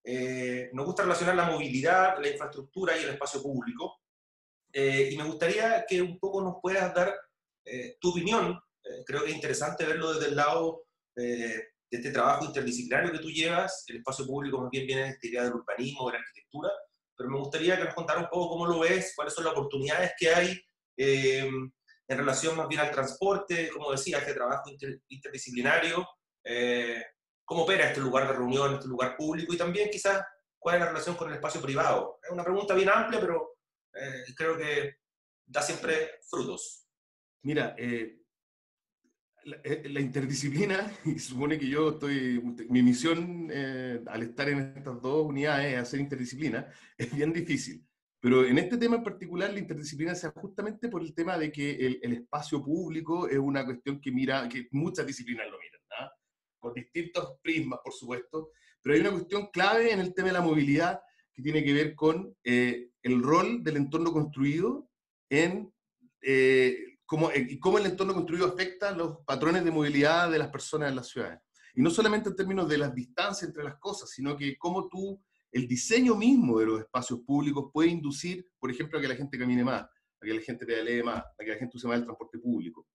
[0.02, 4.00] Eh, nos gusta relacionar la movilidad, la infraestructura y el espacio público.
[4.72, 7.14] Eh, y me gustaría que un poco nos puedas dar
[7.64, 8.58] eh, tu opinión.
[9.06, 10.84] creo que es interesante verlo desde el lado
[11.14, 13.84] de este trabajo interdisciplinario que tú llevas.
[13.86, 16.70] El espacio público más bien viene de esta idea del urbanismo, de la arquitectura.
[17.16, 20.12] Pero me gustaría que nos contara un poco cómo lo ves, cuáles son las oportunidades
[20.18, 20.60] que hay
[20.96, 21.48] eh,
[22.11, 24.68] en relación más bien al transporte, como decía, este trabajo
[25.09, 26.05] interdisciplinario,
[26.42, 27.05] eh,
[27.44, 30.20] cómo opera este lugar de reunión, este lugar público y también quizás
[30.59, 32.18] cuál es la relación con el espacio privado.
[32.20, 33.59] Es una pregunta bien amplia, pero
[33.94, 34.96] eh, creo que
[35.46, 36.85] da siempre frutos.
[37.42, 37.77] Mira,
[39.44, 43.53] la, interdisciplina, y supone que yo estoy, mi misión
[44.09, 46.66] al estar en estas dos unidades es hacer interdisciplina,
[46.99, 47.87] es bien difícil.
[48.20, 51.98] Pero en este tema en particular, la interdisciplina se justamente por el tema de que
[52.02, 56.12] el, espacio público es una cuestión que mira, que muchas disciplinas lo miran, ¿ah?
[56.59, 58.50] con distintos prismas, por supuesto,
[58.83, 61.00] pero hay una cuestión clave en el tema de la movilidad
[61.33, 64.90] que tiene que ver con eh, el rol del entorno construido
[65.30, 65.72] en
[66.20, 70.90] eh, cómo, y cómo el entorno construido afecta los patrones de movilidad de las personas
[70.90, 71.40] en las ciudades.
[71.74, 75.22] Y no solamente en términos de las distancias entre las cosas, sino que cómo tú
[75.52, 79.38] el diseño mismo de los espacios públicos puede inducir, por ejemplo, a que la gente
[79.38, 82.04] camine más, a que la gente pedalee más, a que la gente use más el
[82.04, 82.86] transporte público.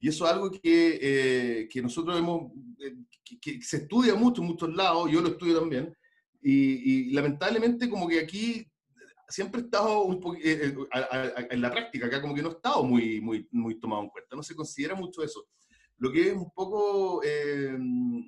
[0.00, 2.94] Y eso es algo que, eh, que nosotros hemos, eh,
[3.40, 5.92] que, se estudia mucho en muchos lados, yo lo estudio también,
[6.40, 8.64] y, lamentablemente como que aquí
[9.28, 10.72] siempre he estado un eh,
[11.50, 14.36] en la práctica, acá como que no ha estado muy, muy, muy tomado en cuenta,
[14.36, 15.48] no se considera mucho eso
[15.98, 17.76] lo que es un poco, eh,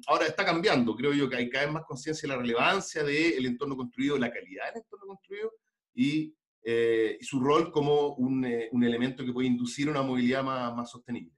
[0.09, 3.47] ahora está cambiando, creo yo que hay cada vez más conciencia de la relevancia del
[3.47, 5.53] entorno construido, la calidad del entorno construido
[5.95, 10.75] y, eh, su rol como un, eh, un, elemento que puede inducir una movilidad más,
[10.77, 11.33] más sostenible.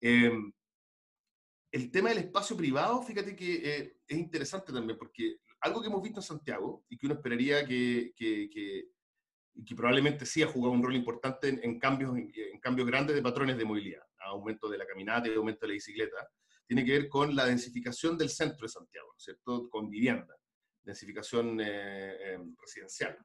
[0.00, 6.20] el tema del espacio privado, fíjate que es interesante también, porque algo que hemos visto
[6.20, 10.96] en Santiago y que uno esperaría que, que, que probablemente sí ha jugado un rol
[10.96, 15.34] importante en cambios, en cambios grandes de patrones de movilidad aumento de la caminata y
[15.34, 16.28] aumento de la bicicleta,
[16.68, 19.68] tiene que ver con la densificación del centro de Santiago, ¿cierto?
[19.70, 20.36] Con vivienda,
[20.82, 23.16] densificación eh, em, residencial,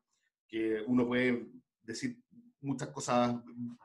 [0.48, 1.48] que uno puede
[1.82, 2.18] decir
[2.62, 3.36] muchas cosas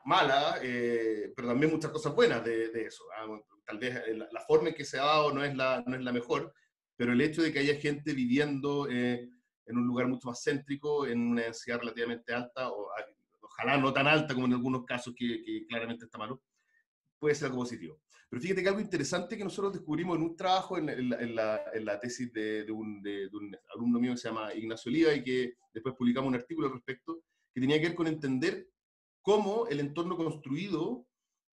[0.05, 3.03] malas, eh, pero también muchas cosas buenas de, eso.
[3.17, 3.27] ¿ah?
[3.65, 6.03] Tal vez eh, la, forma en que se ha dado no es la, no es
[6.03, 6.53] la mejor,
[6.95, 11.19] pero el hecho de que haya gente viviendo en un lugar mucho más céntrico, en
[11.19, 12.89] una densidad relativamente alta, o
[13.41, 16.41] ojalá no tan alta como en algunos casos que, que claramente está malo,
[17.19, 17.99] puede ser algo positivo.
[18.29, 22.71] Pero fíjate que algo interesante que nosotros descubrimos en un trabajo, en, la, tesis de,
[22.71, 23.03] un,
[23.73, 27.23] alumno mío que se llama Ignacio Oliva y que después publicamos un artículo al respecto,
[27.53, 28.69] que tenía que ver con entender
[29.23, 31.07] cómo el entorno construido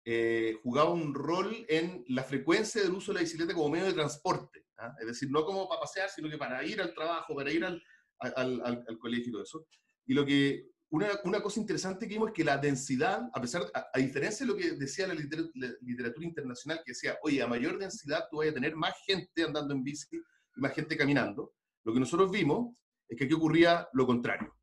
[0.04, 3.92] eh, jugaba un rol en la frecuencia del uso de la bicicleta como medio de
[3.92, 4.64] transporte.
[4.78, 4.94] ¿ah?
[4.98, 7.82] Es decir, no como para pasear, sino que para ir al trabajo, para ir al,
[8.18, 9.66] al, al colegio y todo eso.
[10.06, 13.62] Y lo que una, una, cosa interesante que vimos es que la densidad, a pesar,
[13.72, 18.26] a, diferencia de lo que decía la literatura, internacional, que decía, oye, a mayor densidad
[18.30, 20.18] tú vas a tener más gente andando en bici
[20.54, 22.76] y más gente caminando, lo que nosotros vimos
[23.08, 24.54] es que aquí ocurría lo contrario,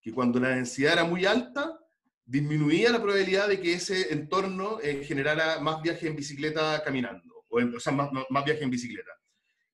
[0.00, 1.78] que cuando la densidad era muy alta,
[2.24, 7.60] disminuía la probabilidad de que ese entorno eh, generara más viajes en bicicleta caminando, o,
[7.60, 9.12] o sea, más, más viajes en bicicleta.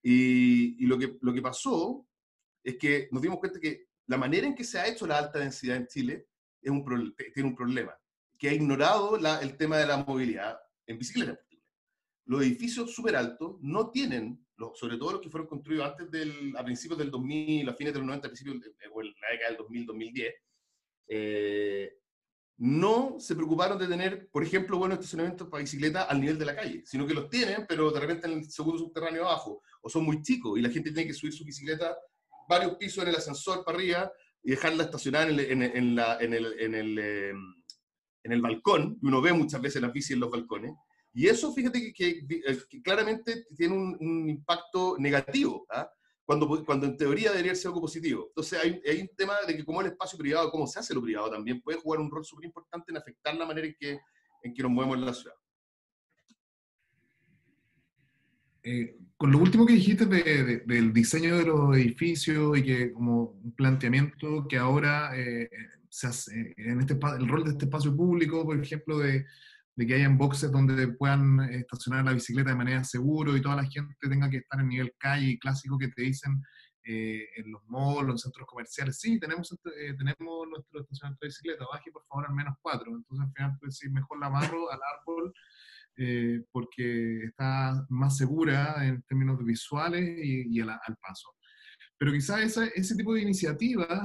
[0.03, 2.07] Y, y, lo, que, lo que pasó
[2.62, 5.38] es que nos dimos cuenta que la manera en que se ha hecho la alta
[5.38, 6.27] densidad en Chile
[6.61, 7.97] es un tiene un problema,
[8.38, 11.38] que ha ignorado el tema de la movilidad en bicicleta.
[12.25, 16.64] Los edificios súper altos no tienen, sobre todo los que fueron construidos antes del, a
[16.64, 18.57] principios del 2000, a fines del 90, a principios,
[18.92, 20.35] o en la década del 2000, 2010,
[21.09, 21.99] eh,
[22.59, 26.57] no se preocuparon de tener, por ejemplo, buenos estacionamientos para bicicleta al nivel de la
[26.57, 30.05] calle, sino que los tienen, pero de repente en el segundo subterráneo abajo, o son
[30.05, 31.97] muy chicos y la gente tiene que subir su bicicleta
[32.48, 36.18] varios pisos en el ascensor para arriba y dejarla estacionada en el, en, en la,
[36.20, 37.32] en el, en el, eh,
[38.24, 40.72] en el balcón, y uno ve muchas veces las bicis en los balcones,
[41.12, 45.66] y eso, fíjate que, que, claramente tiene un, un impacto negativo.
[45.70, 45.90] ¿ah?
[46.28, 48.26] cuando, cuando en teoría debería ser algo positivo.
[48.28, 51.00] Entonces hay, hay, un tema de que como el espacio privado, cómo se hace lo
[51.00, 53.98] privado también, puede jugar un rol súper importante en afectar la manera en que,
[54.42, 55.34] en que nos movemos en la ciudad.
[58.70, 63.31] Eh, con lo último que dijiste de, del diseño de los edificios y que como
[63.42, 65.48] un planteamiento que ahora eh,
[65.88, 69.24] se hace en este el rol de este espacio público, por ejemplo, de,
[69.74, 73.64] de que hayan boxes donde puedan estacionar la bicicleta de manera segura y toda la
[73.64, 76.42] gente tenga que estar en nivel calle clásico que te dicen
[76.85, 79.00] eh, en los malls, en centros comerciales.
[79.00, 82.94] Sí, tenemos, eh, tenemos nuestro estacionamiento de bicicleta, baje por favor al menos cuatro.
[82.94, 85.33] Entonces al final pues sí, mejor la amarro al árbol
[85.98, 91.28] eh, porque está más segura en términos visuales y, y al, al, paso.
[91.98, 94.00] Pero quizás ese tipo de iniciativas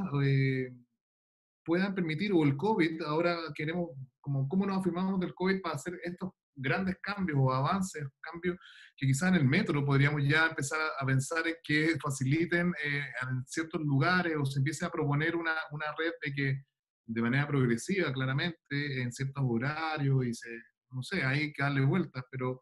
[1.63, 5.99] puedan permitir, o el COVID, ahora queremos, como cómo nos afirmamos del COVID para hacer
[6.03, 8.57] estos grandes cambios o avances, cambios
[8.95, 13.45] que quizás en el metro podríamos ya empezar a, pensar en que faciliten eh, en
[13.45, 16.63] ciertos lugares o se empiece a proponer una, una red de que
[17.05, 20.49] de manera progresiva, claramente, en ciertos horarios y se,
[20.93, 22.61] no sé, hay que darle vueltas, pero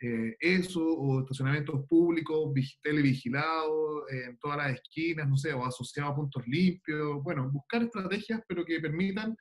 [0.00, 2.52] eh, eso, o estacionamientos públicos,
[2.82, 7.22] televigilados eh, en todas las esquinas, no sé, o asociados a puntos limpios.
[7.22, 9.36] Bueno, buscar estrategias, pero que permitan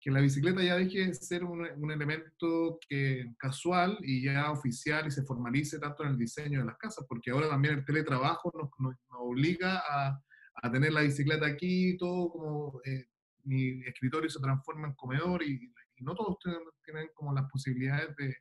[0.00, 5.06] que la bicicleta ya deje de ser un, un elemento que, casual y ya oficial
[5.06, 8.50] y se formalice tanto en el diseño de las casas, porque ahora también el teletrabajo
[8.56, 10.18] nos, nos, nos obliga a,
[10.62, 13.04] a, tener la bicicleta aquí, todo como eh,
[13.44, 18.16] mi escritorio se transforma en comedor y, y no todos tienen, tienen como las posibilidades
[18.16, 18.36] de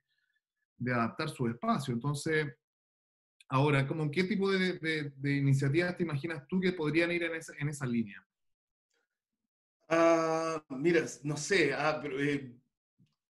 [0.80, 1.94] de adaptar su espacio.
[1.94, 2.48] Entonces,
[3.50, 7.36] ahora, ¿cómo ¿qué tipo de, de, de, iniciativas te imaginas tú que podrían ir en
[7.36, 8.26] esa, en esa línea?
[9.90, 12.56] Uh, mira, no sé, ah, pero, eh,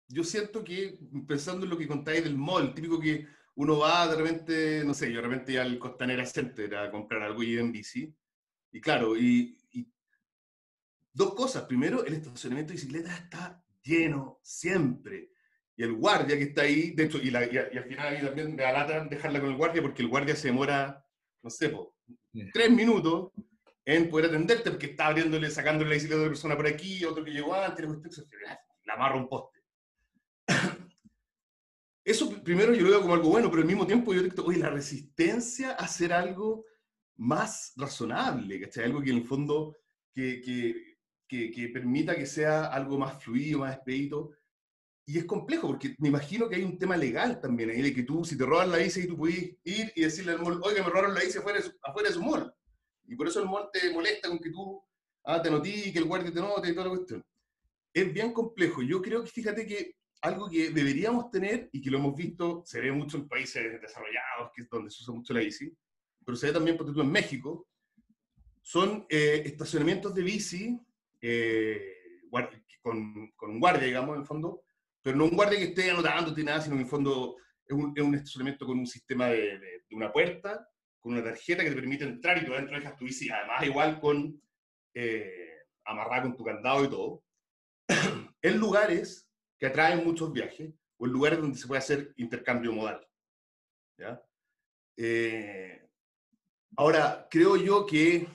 [0.09, 4.17] yo siento que, pensando en lo que contáis del mall, típico que uno va de
[4.17, 7.73] repente, no sé, yo de repente al Costanera Center a comprar algo y ir en
[7.73, 8.15] bici,
[8.73, 9.93] y claro, y, y
[11.13, 11.65] dos cosas.
[11.65, 15.31] Primero, el estacionamiento de bicicletas está lleno siempre
[15.77, 18.25] y el guardia que está ahí, de hecho, y, la, y, y al final ahí
[18.25, 21.05] también me alatan dejarla con el guardia porque el guardia se demora,
[21.43, 21.97] no sé, po,
[22.53, 23.33] tres minutos
[23.85, 27.25] en poder atenderte porque está abriéndole, sacándole la bicicleta de otra persona por aquí, otro
[27.25, 27.87] que llegó antes,
[28.85, 29.61] la amarra un poste.
[32.05, 34.59] Eso primero yo lo veo como algo bueno, pero al mismo tiempo yo digo, oye,
[34.59, 36.67] la resistencia a hacer algo
[37.17, 38.85] más razonable, ¿cachai?
[38.85, 39.77] Algo que en el fondo
[40.13, 40.94] que, que,
[41.29, 44.33] que, que permita que sea algo más fluido, más expedito
[45.07, 48.05] y es complejo, porque me imagino que hay un tema legal también ahí, de que
[48.05, 50.89] tú, si te roban la bici, tú puedes ir y decirle al mall, oiga, me
[50.89, 52.53] robaron la bici afuera, afuera de su mall.
[53.07, 54.83] Y por eso el mall te molesta con que tú
[55.25, 57.23] ah, te notique, el guardia te note y toda la cuestión.
[57.93, 58.83] Es bien complejo.
[58.83, 62.81] Yo creo que, fíjate que algo que deberíamos tener, y que lo hemos visto, se
[62.81, 65.71] ve mucho en países desarrollados, que es donde se usa mucho la bici,
[66.25, 67.69] pero se ve también, por ejemplo, en México,
[68.63, 70.81] son eh, estacionamientos de bici
[71.27, 71.95] eh,
[72.83, 74.63] con, con un guardia, digamos, en el fondo,
[75.01, 78.03] pero no un guardia que esté anotándote nada, sino en el fondo es un, es
[78.03, 80.69] un estacionamiento con un sistema de, de, de, una puerta,
[81.01, 84.01] con una tarjeta que te permite entrar y tú adentro dejas tu bici, además igual
[84.01, 84.39] con
[84.93, 87.25] eh, amarrada con tu candado y todo,
[88.43, 89.27] en lugares
[89.59, 93.07] que atraen muchos viajes o en lugares donde se puede hacer intercambio modal.
[93.97, 94.23] ¿ya?
[94.99, 95.89] Eh,
[96.77, 98.27] ahora, creo yo que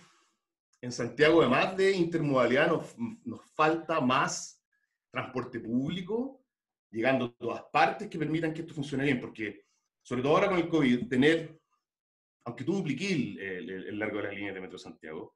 [0.81, 4.63] en Santiago, además de intermodalidad, nos, nos falta más
[5.11, 6.43] transporte público
[6.91, 9.65] llegando a todas partes que permitan que esto funcione bien, porque
[10.01, 11.59] sobre todo ahora con el COVID, tener,
[12.45, 15.35] aunque tú dupliques el, el, el, largo de las líneas de Metro Santiago,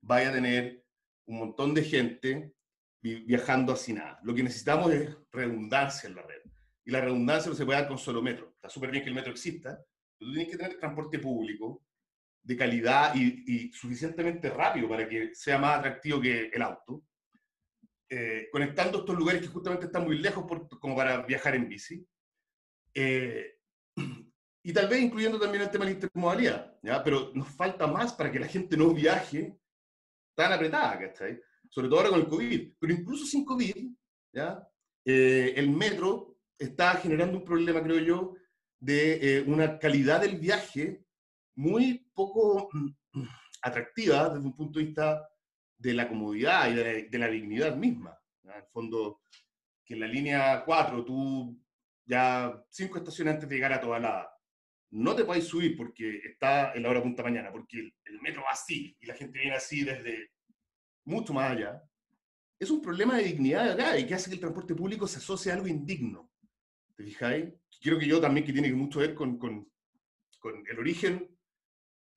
[0.00, 0.84] vaya a tener
[1.26, 2.54] un montón de gente
[3.00, 4.20] viajando así nada.
[4.22, 6.42] Lo que necesitamos es redundancia en la red.
[6.84, 8.52] Y la redundancia no se puede dar con solo metro.
[8.54, 9.84] Está súper bien que el metro exista,
[10.18, 11.82] pero tú tienes que tener transporte público
[12.42, 17.04] de calidad y, y suficientemente rápido para que sea más atractivo que el auto
[18.14, 22.06] eh, conectando estos lugares que justamente están muy lejos por, como para viajar en bici.
[22.92, 23.54] Eh,
[24.62, 27.02] y tal vez incluyendo también el tema de la intermodalidad, ¿ya?
[27.02, 29.56] pero nos falta más para que la gente no viaje
[30.36, 31.40] tan apretada, ¿cachai?
[31.70, 33.90] Sobre todo ahora con el COVID, pero incluso sin COVID,
[34.34, 34.68] ¿ya?
[35.06, 38.34] Eh, el metro está generando un problema, creo yo,
[38.78, 41.02] de eh, una calidad del viaje
[41.56, 43.22] muy poco mm,
[43.62, 45.28] atractiva desde un punto de vista
[45.78, 48.18] de la comodidad y de la, de la, dignidad misma.
[48.44, 49.22] En el fondo,
[49.84, 51.58] que en la línea 4 tú
[52.04, 54.32] ya cinco estaciones antes de llegar a Tobalada
[54.92, 58.42] no te podéis subir porque está en la hora punta mañana, porque el, el, metro
[58.42, 60.30] va así y la gente viene así desde
[61.04, 61.82] mucho más allá,
[62.58, 65.18] es un problema de dignidad de acá y que hace que el transporte público se
[65.18, 66.30] asocie a algo indigno.
[66.94, 67.46] ¿Te fijáis?
[67.80, 69.66] Creo que yo también que tiene mucho que ver con, con,
[70.38, 71.31] con el origen,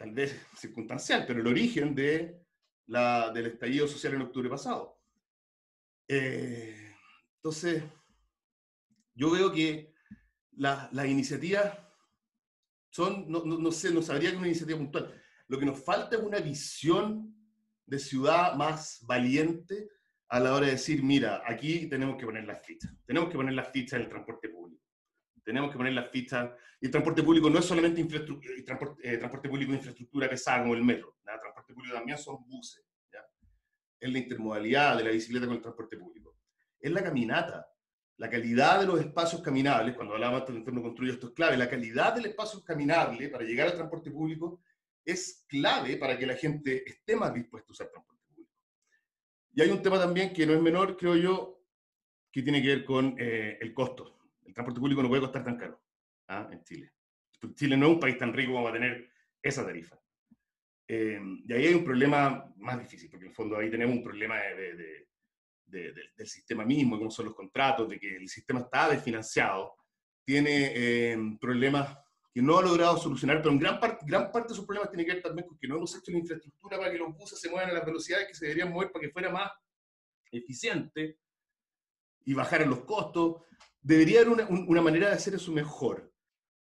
[0.05, 2.39] tal vez circunstancial, pero el origen de
[2.87, 5.01] la, del estallido social en octubre pasado.
[6.07, 6.93] Eh,
[7.37, 7.83] entonces,
[9.15, 9.95] yo veo que
[10.51, 11.75] las la iniciativas
[12.91, 15.11] son, no, no, no, sé, no sabría que una iniciativa puntual.
[15.47, 17.35] Lo que nos falta es una visión
[17.87, 19.89] de ciudad más valiente
[20.29, 22.93] a la hora de decir, mira, aquí tenemos que poner las fichas.
[23.05, 24.64] Tenemos que poner las fichas en el transporte público.
[25.45, 26.49] Tenemos que poner las fichas.
[26.81, 30.63] Y el transporte público no es solamente infraestructura, transporte, eh, transporte, público de infraestructura pesada
[30.63, 31.15] como el metro.
[31.19, 32.83] El transporte público también son buses.
[33.13, 33.19] ¿ya?
[33.99, 36.35] Es la intermodalidad de la bicicleta con el transporte público.
[36.79, 37.67] Es la caminata.
[38.17, 41.57] La calidad de los espacios caminables, cuando hablábamos del entorno construido, esto es clave.
[41.57, 44.61] La calidad del espacio caminable para llegar al transporte público
[45.03, 48.51] es clave para que la gente esté más dispuesta a usar transporte público.
[49.53, 51.61] Y hay un tema también que no es menor, creo yo,
[52.31, 54.15] que tiene que ver con eh, el costo.
[54.45, 55.81] El transporte público no puede costar tan caro
[56.27, 56.47] ¿ah?
[56.51, 56.93] en Chile.
[57.55, 59.09] Chile no es un país tan rico como a tener
[59.41, 59.99] esa tarifa.
[60.87, 64.03] Eh, y ahí hay un problema más difícil, porque en el fondo ahí tenemos un
[64.03, 65.07] problema de, de,
[65.65, 69.75] de, del sistema mismo, como son los contratos, de que el sistema está desfinanciado,
[70.23, 71.97] tiene eh, problemas
[72.33, 75.05] que no ha logrado solucionar, pero en gran, parte gran parte de sus problemas tiene
[75.05, 77.49] que ver también con que no hemos hecho la infraestructura para que los buses se
[77.49, 79.51] muevan a las velocidades que se deberían mover para que fuera más
[80.31, 81.19] eficiente
[82.25, 83.43] y bajaran los costos.
[83.85, 86.11] Debería haber una, una manera de hacer eso mejor,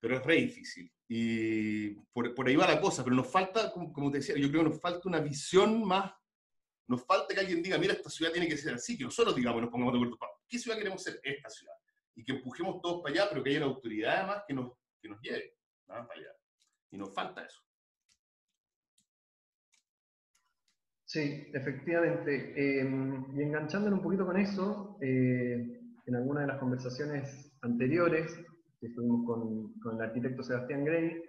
[0.00, 0.92] pero es re difícil.
[1.08, 4.48] Y por, por, ahí va la cosa, pero nos falta, como, como te decía, yo
[4.48, 6.12] creo que nos falta una visión más,
[6.88, 9.62] nos falta que alguien diga, mira, esta ciudad tiene que ser así, que nosotros digamos,
[9.62, 10.18] nos pongamos de acuerdo,
[10.48, 11.20] ¿qué ciudad queremos ser?
[11.22, 11.74] Esta ciudad.
[12.16, 15.08] Y que empujemos todos para allá, pero que haya una autoridad además que nos, que
[15.08, 15.54] nos lleve.
[15.86, 16.34] para allá.
[16.90, 17.62] Y nos falta eso.
[21.04, 22.52] Sí, efectivamente.
[22.56, 22.84] Eh,
[23.36, 28.34] y enganchándolo un poquito con eso, eh, en alguna de las conversaciones anteriores
[28.80, 31.22] que estuvimos con, con el arquitecto Sebastián Grey,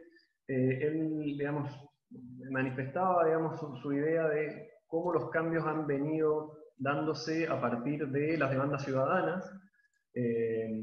[0.47, 1.71] eh, él, digamos,
[2.49, 8.37] manifestaba, digamos, su, su, idea de cómo los cambios han venido dándose a partir de
[8.37, 9.49] las demandas ciudadanas,
[10.15, 10.81] eh,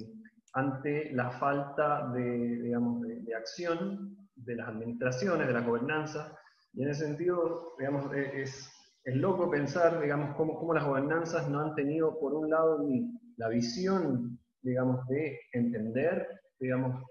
[0.53, 6.37] ante la falta de, digamos, de, de, acción de las administraciones, de la gobernanza,
[6.73, 8.71] y en ese sentido, digamos, es,
[9.05, 13.20] es loco pensar, digamos, cómo, cómo, las gobernanzas no han tenido, por un lado, ni
[13.41, 16.29] la visión, digamos, de entender,
[16.59, 17.03] digamos,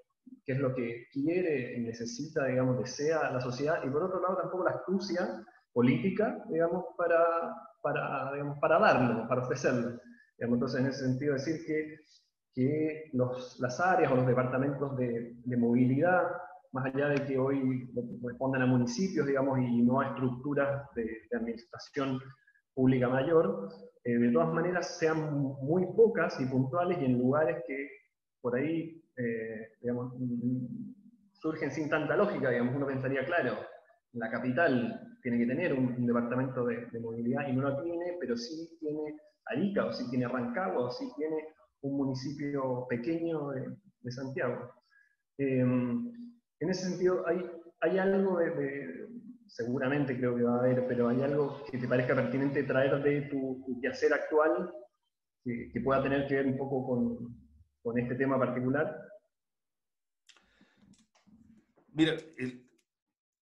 [0.45, 4.63] qué es lo que quiere necesita, digamos, desea la sociedad, y por otro lado, tampoco
[4.63, 7.19] la astucia política, digamos, para,
[7.81, 9.99] para, digamos, para darlo, para ofrecerlo.
[10.37, 11.97] Digamos, entonces, en ese sentido, decir que
[12.53, 16.23] que los, las áreas o los departamentos de, de, movilidad,
[16.71, 17.89] más allá de que hoy
[18.23, 22.19] respondan a municipios, digamos, y no a estructuras de, de administración
[22.79, 23.67] pública mayor,
[24.05, 27.89] eh, de todas maneras sean muy pocas y puntuales y en lugares que
[28.39, 30.13] por ahí, eh, digamos,
[31.33, 33.57] surgen sin tanta lógica, digamos, uno pensaría, claro,
[34.13, 38.77] la capital tiene que tener un, departamento de, movilidad y no lo tiene, pero sí
[38.79, 39.17] tiene
[39.47, 41.49] Arica, o sí tiene Rancagua, o sí tiene
[41.81, 44.71] un municipio pequeño de, Santiago.
[45.37, 47.45] Eh, en ese sentido, hay,
[47.81, 49.08] hay algo de, de,
[49.49, 53.21] seguramente creo que va a haber, pero hay algo que te parezca pertinente traer de
[53.23, 54.71] tu, tu quehacer actual
[55.43, 57.49] que, que, pueda tener que ver un poco con,
[57.81, 58.95] con este tema particular.
[61.93, 62.69] Mira, el,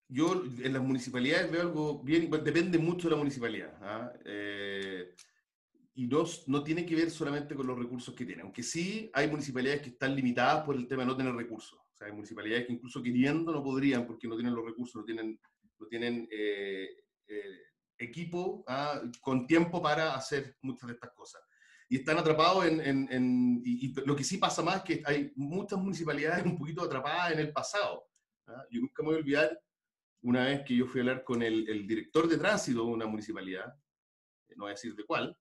[0.09, 3.76] yo en las municipalidades veo algo bien, depende mucho de la municipalidad.
[3.80, 4.12] ¿ah?
[4.24, 5.14] Eh,
[5.94, 9.28] y no, no tiene que ver solamente con los recursos que tiene, aunque sí hay
[9.28, 11.78] municipalidades que están limitadas por el tema de no tener recursos.
[11.78, 15.05] O sea, hay municipalidades que incluso queriendo no podrían porque no tienen los recursos, no
[15.05, 15.38] tienen,
[15.79, 16.89] no tienen eh,
[17.27, 17.61] eh,
[17.99, 19.01] equipo ¿ah?
[19.20, 21.43] con tiempo para hacer muchas de estas cosas.
[21.89, 22.81] Y están atrapados en...
[22.81, 26.57] en, en y, y, lo que sí pasa más es que hay muchas municipalidades un
[26.57, 28.07] poquito atrapadas en el pasado.
[28.47, 28.64] ¿ah?
[28.70, 29.61] Yo nunca me voy a olvidar
[30.22, 33.07] una vez que yo fui a hablar con el, el director de tránsito de una
[33.07, 33.75] municipalidad,
[34.57, 35.37] no voy a decir de cuál,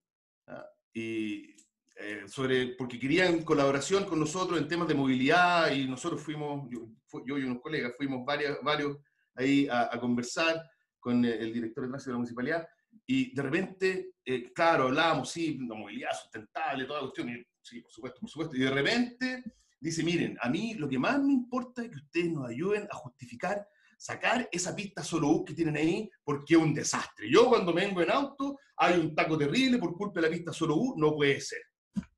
[0.48, 0.66] ¿ah?
[0.94, 1.56] y
[1.96, 6.90] eh, sobre, porque querían colaboración con nosotros en temas de movilidad y nosotros fuimos, yo,
[7.26, 8.98] yo y unos colegas, fuimos varios, varios
[9.36, 10.62] ahí a, a, conversar
[11.00, 12.68] con el director de tránsito de la municipalidad
[13.06, 17.82] y de repente, eh, claro, hablábamos, sí, la movilidad sustentable, toda la cuestión, y, sí,
[17.82, 19.44] por supuesto, por supuesto, y de repente
[19.80, 22.96] dice, miren, a mí lo que más me importa es que ustedes nos ayuden a
[22.96, 23.68] justificar
[23.98, 27.30] sacar esa pista solo bus que tienen ahí porque es un desastre.
[27.32, 30.76] Yo cuando vengo en auto hay un taco terrible por culpa de la pista solo
[30.76, 31.62] bus, no puede ser.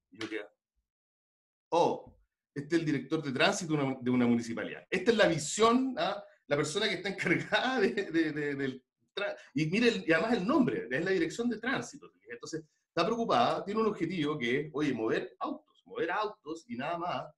[0.10, 0.48] Y yo quedo,
[1.70, 2.18] oh,
[2.56, 4.84] este es el director de tránsito de una, municipalidad.
[4.90, 6.24] Esta es la visión, ¿ah?
[6.48, 8.84] La persona que está encargada de, del
[9.54, 12.12] y mire, y además el nombre, es la dirección de tránsito.
[12.30, 16.98] Entonces, está preocupada, tiene un objetivo que es, oye, mover autos, mover autos y nada
[16.98, 17.34] más.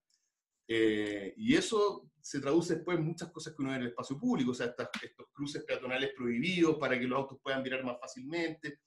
[0.68, 4.20] Eh, y eso se traduce después en muchas cosas que uno ve en el espacio
[4.20, 8.80] público, o sea, estos cruces peatonales prohibidos para que los autos puedan virar más fácilmente.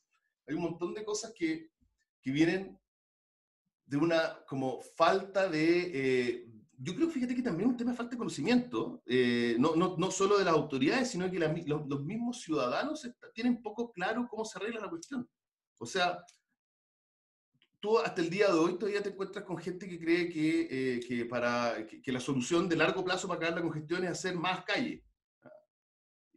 [0.46, 1.70] Hay un montón de cosas que,
[2.20, 2.78] que vienen
[3.86, 5.90] de una como falta de...
[5.94, 6.46] Eh,
[6.82, 9.96] yo creo, fíjate que también es un tema de falta de conocimiento, eh, no, no,
[9.98, 14.46] no, solo de las autoridades, sino que los, los, mismos ciudadanos tienen poco claro cómo
[14.46, 15.28] se arregla la cuestión.
[15.78, 16.24] O sea,
[17.80, 21.00] tú hasta el día de hoy todavía te encuentras con gente que cree que, eh,
[21.06, 24.64] que para, que, la solución de largo plazo para acabar la congestión es hacer más
[24.64, 25.04] calle.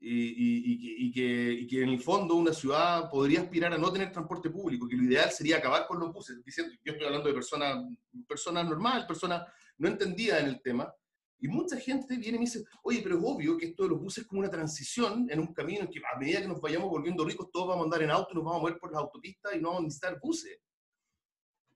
[0.06, 4.12] Y, y, que, y, que, en el fondo una ciudad podría aspirar a no tener
[4.12, 6.44] transporte público, que lo ideal sería acabar con los buses.
[6.44, 7.86] Diciendo, yo estoy hablando de personas,
[8.28, 9.44] personas normales, personas
[9.84, 10.92] no entendidas en el tema.
[11.40, 14.00] Y mucha gente viene y me dice, oye, pero es obvio que esto de los
[14.00, 16.90] buses es como una transición en un camino en que a medida que nos vayamos
[16.90, 19.54] volviendo ricos, todos vamos a andar en auto nos vamos a mover por las autopistas
[19.54, 20.58] y no vamos a necesitar buses.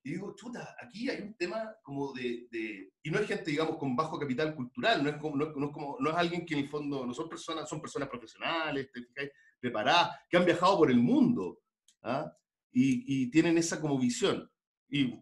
[0.05, 3.75] Y digo, chuta, aquí hay un tema como de, de, Y no es gente, digamos,
[3.75, 6.61] con bajo capital cultural, no es, como, no, es como, no es alguien que en
[6.61, 8.87] el fondo, no son personas, son personas profesionales,
[9.59, 11.59] preparadas, que han viajado por el mundo,
[12.03, 12.31] ¿ah?
[12.71, 14.49] y, y, tienen esa como visión.
[14.87, 15.13] Y,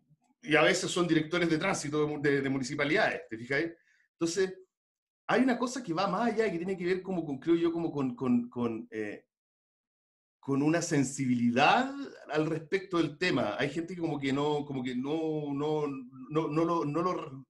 [0.48, 3.72] y, a veces son directores de tránsito de, de, municipalidades, ¿te fijáis?
[4.14, 4.54] Entonces,
[5.28, 7.72] hay una cosa que va más allá, que tiene que ver como con, creo yo,
[7.72, 9.26] como con, con, con eh,
[10.46, 11.92] con una sensibilidad
[12.30, 13.56] al respecto del tema.
[13.58, 17.48] Hay gente que como que no, como que no, no, no, no, lo, no, lo,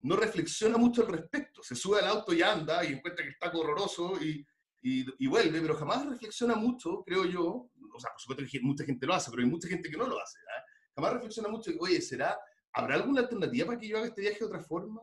[0.00, 1.62] no reflexiona mucho al respecto.
[1.62, 4.46] Se sube al auto y anda y encuentra que está horroroso y,
[4.80, 7.68] y, vuelve, pero jamás reflexiona mucho, creo yo.
[7.94, 10.06] O sea, por supuesto que mucha gente lo hace, pero hay mucha gente que no
[10.06, 10.38] lo hace.
[10.38, 10.62] ¿eh?
[10.96, 12.38] Jamás reflexiona mucho, oye, ¿será,
[12.72, 15.02] ¿habrá alguna alternativa para que yo haga este viaje de otra forma?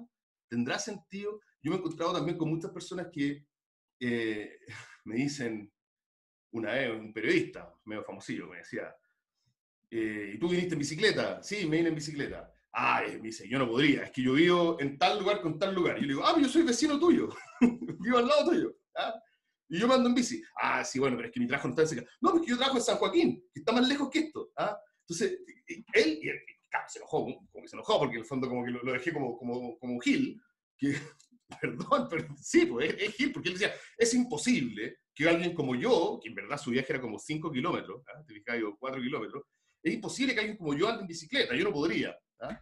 [0.49, 1.39] ¿Tendrá sentido?
[1.61, 3.45] Yo me he encontrado también con muchas personas que
[3.99, 4.57] eh,
[5.05, 5.71] me dicen,
[6.51, 8.95] una vez un periodista, medio famosillo, me decía,
[9.91, 11.43] eh, ¿y tú viniste en bicicleta?
[11.43, 12.51] Sí, me vine en bicicleta.
[12.71, 15.75] Ay, me dice, yo no podría, es que yo vivo en tal lugar con tal
[15.75, 15.97] lugar.
[15.97, 17.29] Y yo le digo, ah, yo soy vecino tuyo,
[17.99, 18.75] vivo al lado tuyo.
[18.95, 19.13] ¿ah?
[19.69, 20.43] Y yo mando en bici.
[20.59, 22.09] Ah, sí, bueno, pero es que mi trabajo no está cerca.
[22.19, 24.51] No, porque yo trabajo en San Joaquín, que está más lejos que esto.
[24.57, 24.75] ¿ah?
[25.13, 25.39] Entonces,
[25.93, 28.71] él, y claro, se enojó, como que se enojó, porque en el fondo como que
[28.71, 30.41] lo, dejé como, como, como gil,
[30.75, 30.95] que,
[31.61, 36.19] perdón, pero sí, pues es, gil, porque él decía, es imposible que alguien como yo,
[36.21, 38.23] que en verdad su viaje era como 5 kilómetros, ¿ah?
[38.25, 39.43] te fijas, 4 kilómetros,
[39.83, 42.17] es imposible que alguien como yo ande en bicicleta, yo no podría.
[42.39, 42.59] ¿ah?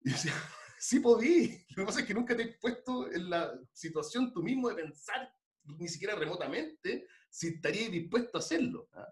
[0.00, 0.32] Y decía,
[0.80, 4.42] sí podí, lo que pasa es que nunca te he puesto en la situación tú
[4.42, 5.32] mismo de pensar,
[5.78, 8.88] ni siquiera remotamente, si estarías dispuesto a hacerlo.
[8.94, 9.06] ¿ah?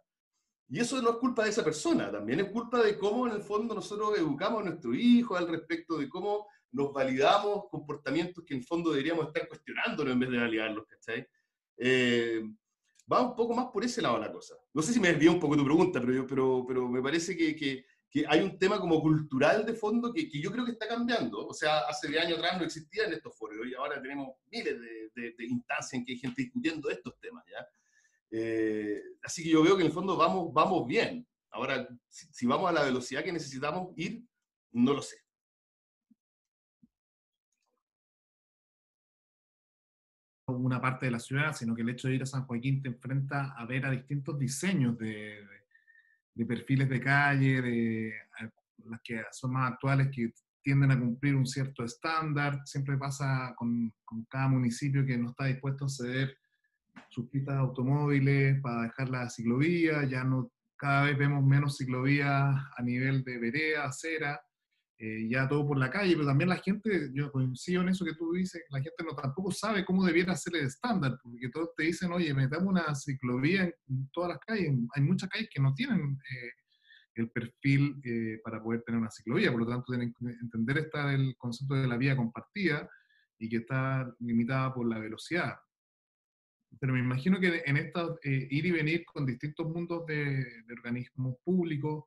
[0.68, 3.42] Y eso no es culpa de esa persona, también es culpa de cómo en el
[3.42, 8.60] fondo nosotros educamos a nuestros hijos al respecto de cómo nos validamos comportamientos que en
[8.60, 11.26] el fondo deberíamos estar cuestionándonos en vez de validarlos, ¿cachai?
[11.76, 12.42] Eh,
[13.10, 14.54] va un poco más por ese lado la cosa.
[14.72, 17.54] No sé si me desvió un poco tu pregunta, pero, pero, pero me parece que,
[17.54, 20.88] que, que, hay un tema como cultural de fondo que, que, yo creo que está
[20.88, 21.46] cambiando.
[21.46, 25.32] O sea, hace de años atrás no existían estos foros y ahora tenemos miles de,
[25.36, 27.44] de, instancias en que hay gente discutiendo estos temas.
[27.50, 27.66] ¿ya?
[28.36, 31.24] Eh, así que yo veo que en el fondo vamos, vamos bien.
[31.52, 34.24] Ahora, si, si vamos a la velocidad que necesitamos ir,
[34.72, 35.16] no lo sé.
[40.46, 42.88] una parte de la ciudad, sino que el hecho de ir a San Joaquín te
[42.88, 45.42] enfrenta a ver a distintos diseños de,
[46.34, 48.12] de, perfiles de calle, de
[48.84, 50.32] las que son más actuales, que
[50.62, 52.60] tienden a cumplir un cierto estándar.
[52.66, 56.36] Siempre pasa con, con cada municipio que no está dispuesto a ceder
[57.08, 62.28] sus pistas de automóviles para dejar la ciclovía, ya no, cada vez vemos menos ciclovías
[62.76, 64.40] a nivel de vereda, acera,
[64.96, 68.14] eh, ya todo por la calle, pero también la gente, yo coincido en eso que
[68.14, 71.84] tú dices, la gente no tampoco sabe cómo debiera ser el estándar, porque todos te
[71.84, 74.72] dicen, oye, metamos una ciclovía en todas las calles.
[74.94, 76.50] Hay muchas calles que no tienen eh,
[77.16, 81.12] el perfil eh, para poder tener una ciclovía, por lo tanto tienen que entender esta
[81.12, 82.88] el concepto de la vía compartida
[83.38, 85.54] y que está limitada por la velocidad.
[86.80, 91.36] Pero me imagino que en esta ir y venir con distintos mundos de, de organismos
[91.44, 92.04] públicos,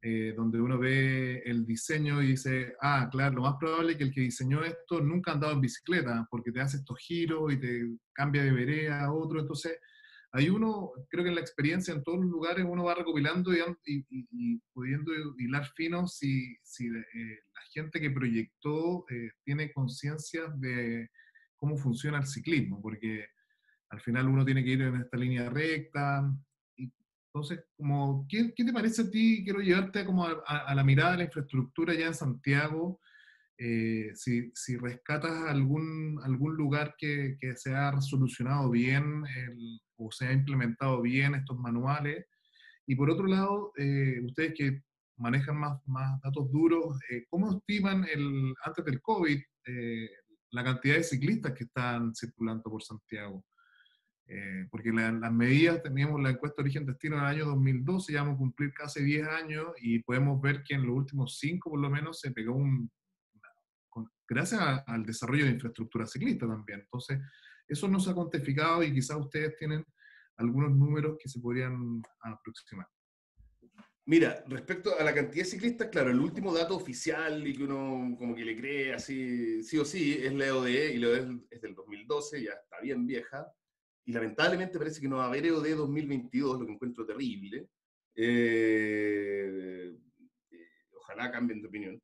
[0.00, 4.04] eh, donde uno ve el diseño y dice, ah, claro, lo más probable es que
[4.04, 7.56] el que diseñó esto nunca ha andado en bicicleta, porque te hace estos giros y
[7.56, 9.40] te cambia de vereda a otro.
[9.40, 9.76] Entonces,
[10.30, 13.60] hay uno, creo que en la experiencia en todos los lugares uno va recopilando y,
[13.84, 21.10] y, pudiendo hilar finos si, si eh, la gente que proyectó eh, tiene conciencia de
[21.56, 23.26] cómo funciona el ciclismo, porque
[23.90, 26.30] al final uno tiene que ir en esta línea recta.
[26.76, 26.92] Y
[27.28, 29.42] entonces, como, ¿qué, ¿qué, te parece a ti?
[29.44, 33.00] Quiero llevarte como a, a, la mirada de la infraestructura ya en Santiago.
[33.56, 40.12] Eh, si, si, rescatas algún, algún lugar que, que se ha solucionado bien el, o
[40.12, 42.26] se ha implementado bien estos manuales.
[42.86, 44.82] Y por otro lado, eh, ustedes que
[45.18, 50.10] manejan más, más datos duros, eh, ¿cómo estiman el, antes del COVID eh,
[50.50, 53.44] la cantidad de ciclistas que están circulando por Santiago?
[54.30, 58.12] Eh, porque la, las medidas, teníamos la encuesta de origen destino en el año 2012,
[58.12, 61.70] ya vamos a cumplir casi 10 años y podemos ver que en los últimos 5
[61.70, 62.90] por lo menos se pegó un...
[64.28, 66.80] gracias a, al desarrollo de infraestructura ciclista también.
[66.80, 67.20] Entonces,
[67.66, 69.82] eso no se ha cuantificado y quizás ustedes tienen
[70.36, 72.86] algunos números que se podrían aproximar.
[74.04, 78.16] Mira, respecto a la cantidad de ciclistas, claro, el último dato oficial y que uno
[78.18, 81.60] como que le cree así, sí o sí, es la EODE, y la EODE es
[81.60, 83.46] del 2012, ya está bien vieja,
[84.08, 87.68] y lamentablemente parece que no va a haber EOD 2022, lo que encuentro terrible.
[88.14, 89.94] Eh,
[90.96, 92.02] ojalá cambien de opinión.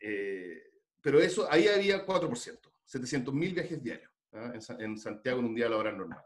[0.00, 0.62] Eh,
[1.02, 4.54] pero eso, ahí había 4%, 700.000 viajes diarios ¿ah?
[4.54, 6.24] en, en, Santiago en un día laboral normal.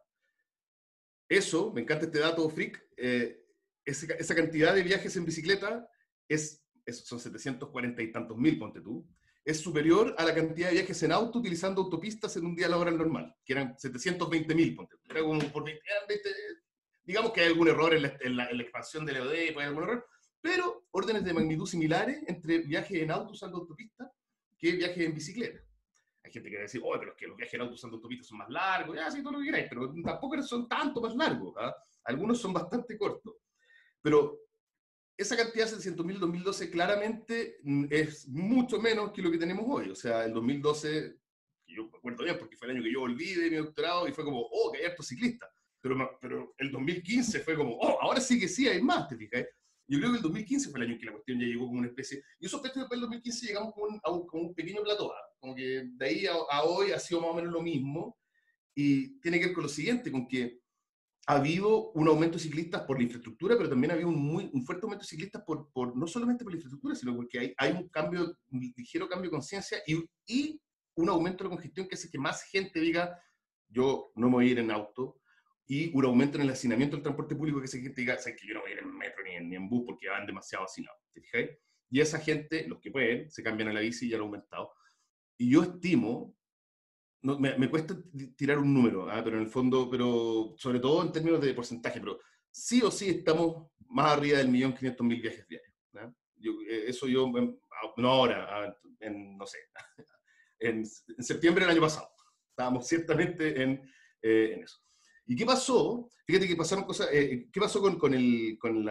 [1.28, 3.44] Eso, me encanta este dato, Frick, eh,
[3.84, 5.90] esa, esa, cantidad de viajes en bicicleta
[6.28, 9.04] es, es, son 740 y tantos mil, ponte tú,
[9.44, 12.98] es superior a la cantidad de viajes en auto utilizando autopistas en un día laboral
[12.98, 15.10] normal, que eran 720 mil, ponte tú.
[15.10, 15.80] Era como por 20,
[17.02, 19.54] digamos que hay algún error en la, en la, en la expansión de la OD,
[19.54, 20.06] puede algún error,
[20.40, 24.10] pero órdenes de magnitud similares entre viajes en auto usando autopista
[24.58, 25.60] que viajes en bicicleta.
[26.22, 27.96] Hay gente que va a decir, oh, pero es que los viajes en auto usando
[27.96, 31.14] autopistas son más largos, ya, sí, todo lo que queráis, pero tampoco son tanto más
[31.16, 31.54] largos.
[31.58, 31.74] ¿ah?
[32.04, 33.36] Algunos son bastante cortos.
[34.02, 34.38] Pero
[35.20, 37.58] esa cantidad de 600.000 en 2012 claramente
[37.90, 39.90] es mucho menos que lo que tenemos hoy.
[39.90, 41.14] O sea, el 2012,
[41.66, 44.12] yo me acuerdo bien porque fue el año que yo volví de mi doctorado y
[44.12, 45.50] fue como, oh, que hay hartos ciclistas.
[45.82, 49.44] Pero, pero el 2015 fue como, oh, ahora sí que sí hay más, ¿te fijas?
[49.86, 51.80] Yo creo que el 2015 fue el año en que la cuestión ya llegó como
[51.80, 52.22] una especie.
[52.38, 55.12] Yo sospecho que después del 2015 llegamos con un, a un, con un pequeño plató.
[55.12, 55.20] ¿ah?
[55.38, 58.16] Como que de ahí a, a, hoy ha sido más o menos lo mismo.
[58.74, 60.59] Y tiene que ver con lo siguiente: con que
[61.30, 64.50] ha habido un aumento de ciclistas por la infraestructura, pero también ha habido un, muy,
[64.52, 67.54] un fuerte aumento de ciclistas por, por, no solamente por la infraestructura, sino porque hay,
[67.56, 70.60] hay un cambio, un ligero cambio de conciencia y, y
[70.96, 73.16] un aumento de la congestión que hace que más gente diga,
[73.68, 75.20] yo no me voy a ir en auto,
[75.68, 78.54] y un aumento en el hacinamiento del transporte público que se gente diga, que yo
[78.54, 80.98] no voy a ir en metro ni en, ni en bus porque van demasiado hacinados,
[81.12, 81.50] ¿te fijáis?
[81.90, 84.26] Y esa gente, los que pueden, se cambian a la bici y ya lo ha
[84.26, 84.72] aumentado.
[85.38, 86.34] Y yo estimo,
[87.22, 87.96] no, me, cuesta
[88.36, 89.20] tirar un número, ¿eh?
[89.22, 92.18] pero en el fondo, pero sobre todo en términos de porcentaje, pero
[92.50, 95.74] sí o sí estamos más arriba del millón quinientos mil viajes diarios.
[95.94, 96.12] ¿eh?
[96.36, 97.30] Yo, eso yo,
[97.96, 98.74] no ahora,
[99.10, 99.58] no sé,
[100.60, 102.08] en, septiembre del año pasado.
[102.50, 103.82] Estábamos ciertamente en,
[104.22, 104.78] eh, en eso.
[105.26, 106.08] ¿Y qué pasó?
[106.26, 107.08] Fíjate que pasaron cosas.
[107.12, 108.88] Eh, ¿Qué pasó con, con, el, con,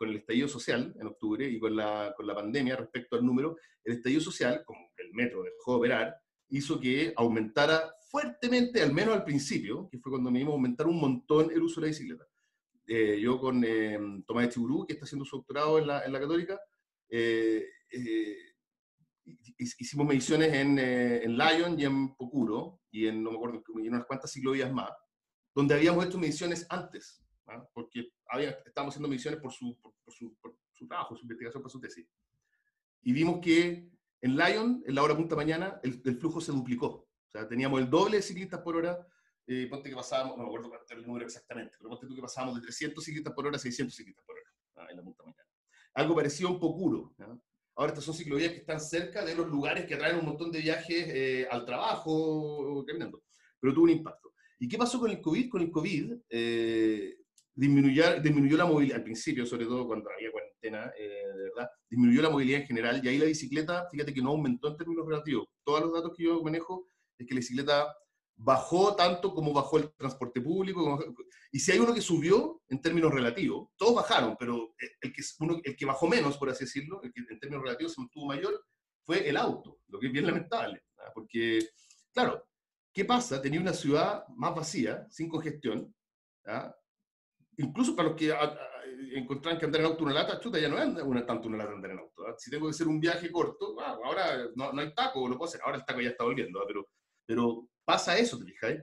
[0.00, 3.56] el estallido social en octubre y con la, con la pandemia respecto al número?
[3.84, 6.16] El estallido social, como el metro dejó de operar,
[6.50, 10.86] hizo que aumentara fuertemente, al menos al principio, que fue cuando me dimos a aumentar
[10.86, 12.26] un montón el uso de la bicicleta.
[12.86, 16.20] Eh, yo con eh, Tomás Chiburú, que está haciendo su doctorado en la, en la
[16.20, 16.58] Católica,
[17.10, 17.66] eh,
[19.58, 24.06] hicimos mediciones en, en Lyon y en Pocuro, y en, no me acuerdo, en unas
[24.06, 24.90] cuantas ciclovías más
[25.58, 27.68] donde habíamos hecho mediciones antes, ¿no?
[27.74, 31.60] porque había, estábamos haciendo mediciones por su, por, por, su, por, su, trabajo, su investigación,
[31.60, 32.06] por su tesis.
[33.02, 33.90] Y vimos que
[34.20, 36.86] en Lyon, en la hora punta mañana, el, flujo se duplicó.
[36.86, 39.06] O sea, teníamos el doble de ciclistas por hora.
[39.46, 42.14] Eh, ponte que pasábamos, no me acuerdo cuánto era el número exactamente, pero ponte tú
[42.14, 44.90] que pasábamos de 300 ciclistas por hora a 600 ciclistas por hora ¿no?
[44.90, 45.48] en la punta mañana.
[45.94, 47.14] Algo parecido a un Pocuro.
[47.16, 47.42] ¿no?
[47.76, 50.60] Ahora estas son ciclovías que están cerca de los lugares que atraen un montón de
[50.60, 53.22] viajes eh, al trabajo, caminando.
[53.60, 54.34] Pero tuvo un impacto.
[54.58, 55.48] ¿Y qué pasó con el COVID?
[55.48, 57.18] Con el COVID eh,
[57.58, 62.22] disminuyó, disminuyó, la movilidad, al principio, sobre todo cuando había cuarentena, eh, de verdad, disminuyó
[62.22, 65.46] la movilidad en general, y ahí la bicicleta, fíjate que no aumentó en términos relativos.
[65.64, 66.88] Todos los datos que yo manejo
[67.18, 67.96] es que la bicicleta
[68.36, 70.98] bajó tanto como bajó el transporte público,
[71.50, 75.60] y si hay uno que subió en términos relativos, todos bajaron, pero el que, uno,
[75.64, 78.64] el que bajó menos, por así decirlo, el que en términos relativos se mantuvo mayor,
[79.02, 81.12] fue el auto, lo que es bien lamentable, ¿verdad?
[81.14, 81.58] porque,
[82.12, 82.44] claro,
[82.98, 83.40] ¿Qué pasa?
[83.40, 85.94] Tenía una ciudad más vacía, sin congestión.
[86.44, 86.74] ¿ya?
[87.58, 88.56] Incluso para los que a,
[89.14, 91.72] encontraban que andar en auto una lata, chuta, ya no es una, tanto una lata
[91.72, 92.26] andar en auto.
[92.26, 92.34] ¿ya?
[92.38, 95.48] Si tengo que hacer un viaje corto, bueno, ahora no, no, hay taco, lo puedo
[95.48, 95.60] hacer.
[95.64, 96.88] Ahora el taco ya está volviendo, pero,
[97.26, 98.76] pero pasa eso, te fijas.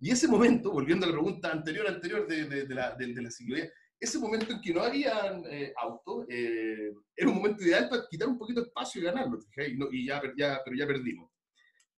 [0.00, 3.22] Y ese momento, volviendo a la pregunta anterior, anterior de, de, de la, de, de,
[3.22, 7.88] la ciclovía, ese momento en que no había eh, auto, eh, era un momento ideal
[7.88, 9.68] para quitar un poquito de espacio y ganarlo, ¿te fijas?
[9.68, 11.30] Y, no, y ya, ya, pero ya perdimos.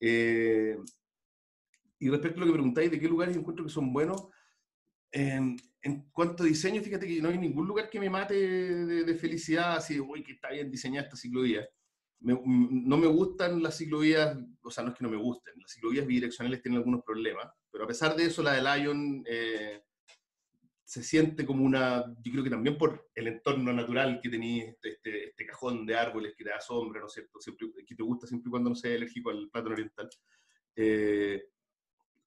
[0.00, 0.76] Eh,
[2.00, 4.20] y respecto a lo que preguntáis de qué lugares encuentro que son buenos,
[5.12, 9.76] en cuanto a diseño, fíjate que no hay ningún lugar que me mate de, felicidad,
[9.76, 11.68] así, uy, que está bien diseñada esta ciclovía.
[12.20, 16.06] no me gustan las ciclovías, o sea, no es que no me gusten, las ciclovías
[16.06, 19.82] bidireccionales tienen algunos problemas, pero a pesar de eso, la de Lion eh,
[20.84, 24.90] se siente como una, yo creo que también por el entorno natural que tenía este,
[24.90, 27.40] este, este, cajón de árboles que te da sombra, ¿no es cierto?
[27.40, 30.10] Siempre, que te gusta siempre y cuando no seas alérgico al plátano oriental,
[30.76, 31.44] eh,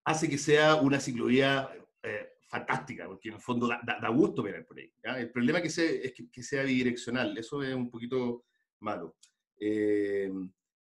[0.03, 1.69] hace que sea una ciclovía
[2.01, 4.91] eh, fantástica, porque en el fondo da, gusto ver por ahí.
[5.03, 8.45] El problema que sea, es que, sea bidireccional, eso es un poquito
[8.79, 9.17] malo.
[9.59, 10.31] Eh,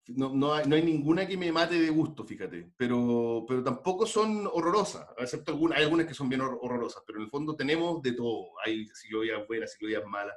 [0.09, 5.07] no, no, hay, ninguna que me mate de gusto, fíjate, pero, pero tampoco son horrorosas,
[5.19, 8.49] excepto algunas, hay algunas que son bien horrorosas, pero en el fondo tenemos de todo,
[8.65, 10.37] hay ciclovías buenas, ciclovías malas.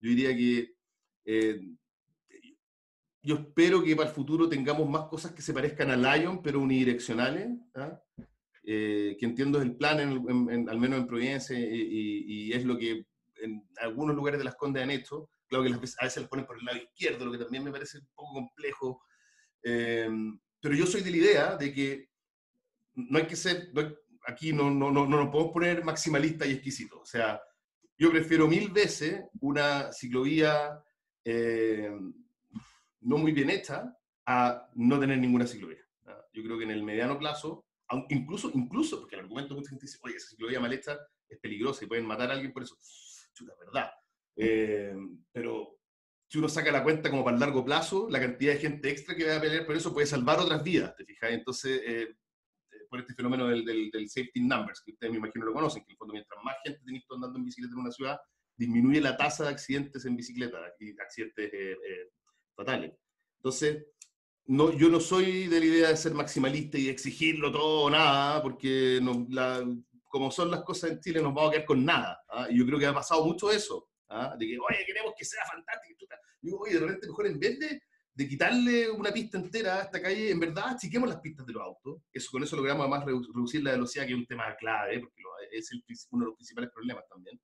[0.00, 0.74] Yo diría que
[1.26, 1.60] eh,
[3.22, 6.60] yo espero que para el futuro tengamos más cosas que se parezcan a Lion, pero
[6.60, 7.50] unidireccionales.
[8.72, 13.04] Eh, que entiendo es el plan, al menos en Providencia, y, es lo que
[13.42, 15.28] en algunos lugares de las Condes han hecho.
[15.48, 17.98] Claro que a veces las ponen por el lado izquierdo, lo que también me parece
[17.98, 19.02] un poco complejo.
[19.64, 20.08] Eh,
[20.60, 22.10] pero yo soy de la idea de que
[22.94, 23.72] no hay que ser,
[24.28, 27.00] aquí no, no, no, no nos podemos poner maximalista y exquisito.
[27.00, 27.40] O sea,
[27.98, 30.80] yo prefiero mil veces una ciclovía
[31.24, 31.90] eh,
[33.00, 33.96] no muy bien hecha
[34.26, 35.84] a no tener ninguna ciclovía.
[36.32, 37.64] Yo creo que en el mediano plazo
[38.08, 41.84] incluso, incluso, porque el argumento mucha gente dice, oye, esa ciclovía mal hecha es peligrosa
[41.84, 42.76] y pueden matar a alguien por eso.
[43.32, 43.90] Chuta, verdad.
[44.36, 44.94] Eh,
[45.32, 45.78] pero
[46.28, 49.14] si uno saca la cuenta como para el largo plazo, la cantidad de gente extra
[49.14, 51.30] que va a pelear por eso puede salvar otras vidas, ¿te fijas?
[51.32, 52.02] Entonces, eh,
[52.70, 55.90] eh, por este fenómeno del, del, safety numbers, que ustedes me imagino lo conocen, que
[55.90, 58.20] en el fondo mientras más gente tenéis andando en bicicleta en una ciudad,
[58.56, 61.50] disminuye la tasa de accidentes en bicicleta y accidentes
[62.54, 62.92] fatales.
[63.38, 63.86] Entonces,
[64.50, 68.42] no, yo no soy de la idea de ser maximalista y exigirlo todo o nada,
[68.42, 69.00] porque
[70.08, 72.20] como son las cosas en Chile nos vamos a quedar con nada.
[72.28, 72.48] ¿ah?
[72.50, 74.34] Y yo creo que ha pasado mucho eso, ¿ah?
[74.36, 76.04] de que, oye, queremos que sea fantástico.
[76.42, 77.82] Digo, oye, de repente mejor en vez de,
[78.12, 81.62] de, quitarle una pista entera a esta calle, en verdad chiquemos las pistas de los
[81.62, 82.02] autos.
[82.12, 85.22] Eso, con eso logramos además reducir la velocidad, que es un tema clave, porque
[85.52, 87.40] es uno de los principales problemas también.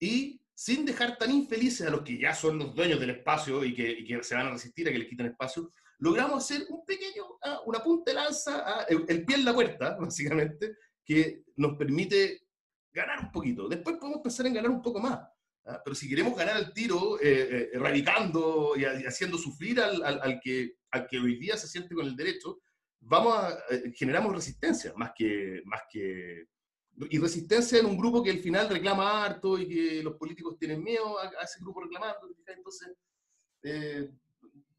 [0.00, 3.74] Y sin dejar tan infelices a los que ya son los dueños del espacio y
[3.74, 5.70] que, y que se van a resistir a que les quiten espacio,
[6.02, 9.96] logramos hacer un pequeño, ah, una punta de lanza, ah, el, pie en la puerta,
[10.00, 12.48] básicamente, que nos permite
[12.92, 13.68] ganar un poquito.
[13.68, 15.20] Después podemos pensar en ganar un poco más.
[15.64, 15.80] ¿ah?
[15.84, 20.74] Pero si queremos ganar el tiro, eh, eh, erradicando y, haciendo sufrir al, al, que,
[20.90, 22.60] al que hoy día se siente con el derecho,
[22.98, 26.48] vamos a, eh, generamos resistencia, más que, más que...
[27.10, 30.82] Y resistencia en un grupo que al final reclama harto y que los políticos tienen
[30.82, 32.28] miedo a, ese grupo reclamando.
[32.46, 32.90] Entonces,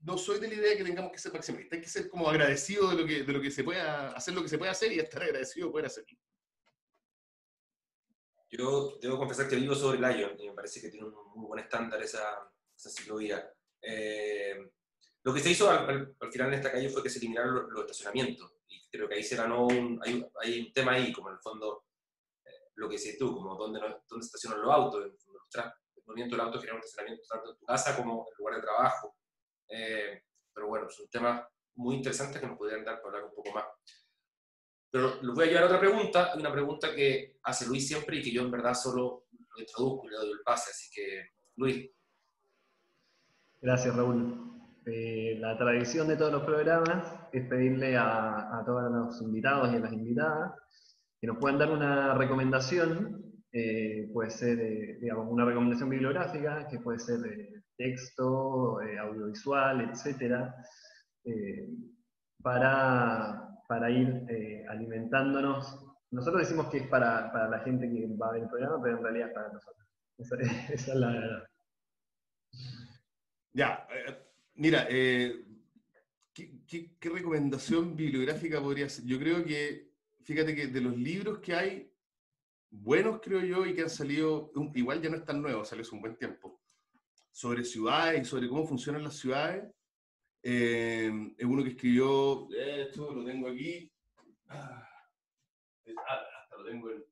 [0.04, 2.30] no soy de la idea de que tengamos que ser maximalistas, hay que ser como
[2.30, 4.92] agradecido de lo que, de lo que se pueda hacer, lo que se puede hacer
[4.92, 6.18] y estar agradecido de poder hacerlo.
[8.50, 11.48] Yo debo confesar que vivo sobre el Lion y me parece que tiene un muy
[11.48, 13.52] buen estándar esa, esa ciclovía.
[13.82, 14.70] Eh,
[15.24, 18.54] lo que se hizo al, final en esta calle fue que se eliminaron los, estacionamientos
[18.68, 21.42] y creo que ahí se ganó un, hay, hay un tema ahí, como en el
[21.42, 21.86] fondo,
[22.46, 25.14] eh, lo que dices tú, como dónde, dónde estacionan los autos, el,
[26.06, 28.62] movimiento del auto genera un estacionamiento tanto en tu casa como en el lugar de
[28.62, 29.16] trabajo.
[29.76, 30.22] Eh,
[30.54, 33.52] pero bueno, es un tema muy interesante que nos podrían dar para hablar un poco
[33.54, 33.66] más.
[34.92, 38.22] Pero les voy a llevar a otra pregunta, una pregunta que hace Luis siempre y
[38.22, 41.90] que yo en verdad solo lo introduzco y le doy el pase, así que Luis.
[43.62, 44.52] Gracias Raúl.
[44.86, 49.80] Eh, la tradición de todos los programas es pedirle a, todos los invitados y a
[49.80, 50.54] las invitadas
[51.20, 57.00] que nos puedan dar una recomendación, eh, puede ser digamos, una recomendación bibliográfica, que puede
[57.00, 60.56] ser texto, eh, audiovisual, etcétera,
[61.26, 61.68] eh,
[62.42, 65.86] para, para, ir eh, alimentándonos.
[66.12, 68.98] Nosotros decimos que es para, para, la gente que va a ver el programa, pero
[68.98, 69.88] en realidad es para nosotros.
[70.18, 70.36] Esa,
[70.74, 71.44] es la verdad.
[73.52, 73.88] Ya,
[74.56, 75.50] mira, ¿qué,
[77.02, 79.06] recomendación bibliográfica podría ser?
[79.06, 79.92] Yo creo que,
[80.24, 81.92] fíjate que de los libros que hay,
[82.72, 86.02] buenos creo yo, y que han salido, igual ya no están nuevos, salió hace un
[86.02, 86.63] buen tiempo
[87.34, 89.66] sobre ciudades y sobre cómo funcionan las ciudades.
[90.44, 93.92] Eh, es uno que escribió, esto lo tengo aquí,
[94.50, 94.88] ah,
[95.86, 97.06] hasta lo tengo en,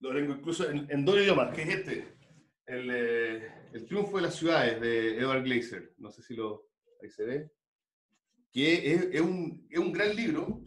[0.00, 2.18] lo tengo incluso en, dos idiomas, que es este,
[2.66, 6.68] el, eh, el, triunfo de las ciudades de Edward Glaser, no sé si lo,
[7.00, 7.50] ahí se ve,
[8.52, 10.64] que es, es, un, es un, gran libro,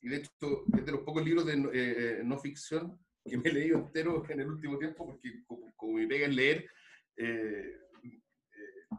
[0.00, 0.30] y de hecho
[0.76, 4.40] es de los pocos libros de eh, no ficción que me he leído entero en
[4.40, 6.66] el último tiempo, porque como, me pega en leer,
[7.16, 8.96] eh, eh,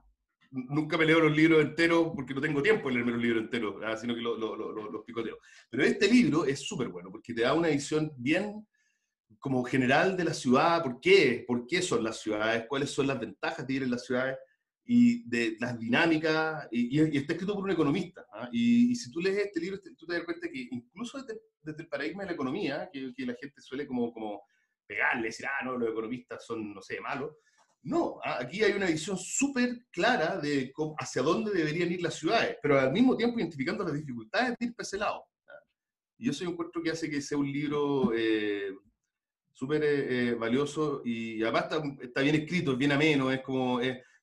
[0.52, 3.76] nunca me leo los libros enteros porque no tengo tiempo de leerme los libros enteros,
[3.84, 3.98] ¿ah?
[3.98, 5.38] sino que los lo, picoteo.
[5.70, 8.66] Pero este libro es súper bueno porque te da una visión bien
[9.40, 13.20] como general de la ciudad, por qué, por qué son las ciudades, cuáles son las
[13.20, 14.38] ventajas de ir en las ciudades
[14.90, 18.26] y de las dinámicas, y, está escrito por un economista.
[18.34, 18.50] ¿ah?
[18.52, 22.24] Y, si tú lees este libro, tú te das cuenta que incluso desde, el paradigma
[22.24, 24.44] de la economía, que, que, la gente suele como, como
[24.88, 27.36] pegarle, decir, ah, no, los economistas son, no sé, malos,
[27.84, 28.38] no, ¿ah?
[28.40, 32.94] aquí hay una visión súper clara de hacia dónde deberían ir las ciudades, pero al
[32.94, 35.26] mismo tiempo identificando las dificultades de ir para ese lado.
[35.48, 35.64] ¿ah?
[36.18, 38.74] Y eso yo encuentro que hace que sea un libro eh,
[39.54, 41.68] súper eh, eh, valioso y además
[42.02, 43.80] está, bien escrito, es bien ameno, es como,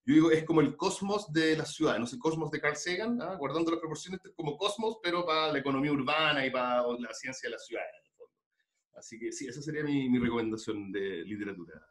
[0.06, 3.20] yo digo, es como el cosmos de las ciudades, no sé, cosmos de Carl Sagan,
[3.22, 3.36] ¿ah?
[3.36, 7.52] guardando las proporciones, como cosmos, pero para la economía urbana y para la ciencia de
[7.52, 7.90] las ciudades.
[8.94, 11.82] Así que sí, esa sería mi recomendación de literatura.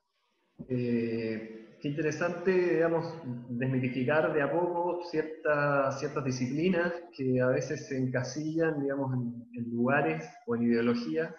[0.70, 3.06] Eh, qué interesante, digamos,
[3.50, 10.26] desmitificar de a poco ciertas, ciertas disciplinas que a veces se encasillan, digamos, en, lugares
[10.48, 11.34] o en ideologías.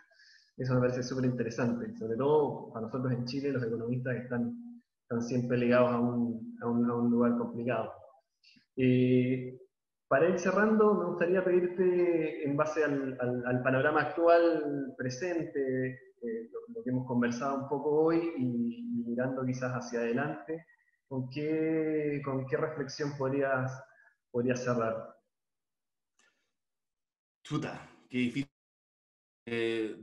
[0.57, 4.64] Eso me parece súper interesante, sobre todo para nosotros en Chile, los economistas están,
[5.05, 7.93] están siempre ligados a un, a un, a un lugar complicado.
[8.77, 9.61] Eh,
[10.09, 15.93] para ir cerrando, me gustaría pedirte, en base al, al, panorama actual, presente,
[16.23, 20.67] eh, lo, que hemos conversado un poco hoy y, mirando quizás hacia adelante,
[21.07, 23.83] ¿con qué, con qué reflexión podrías,
[24.31, 25.17] podrías cerrar?
[27.43, 28.51] Chuta, qué difícil.
[29.47, 29.97] Eh,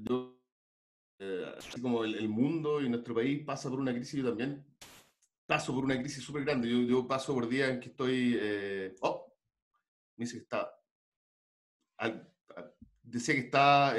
[1.19, 4.65] eh, así como el, mundo y nuestro país pasa por una crisis, yo también
[5.51, 6.69] paso por una crisis súper grande.
[6.69, 8.39] Yo, yo, paso por días en que estoy...
[9.01, 9.35] oh,
[10.15, 10.73] me dice que está...
[13.03, 13.93] decía que está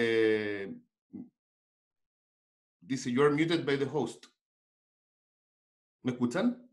[2.81, 4.29] Dice, you're muted by the host.
[6.03, 6.67] ¿Me escuchan?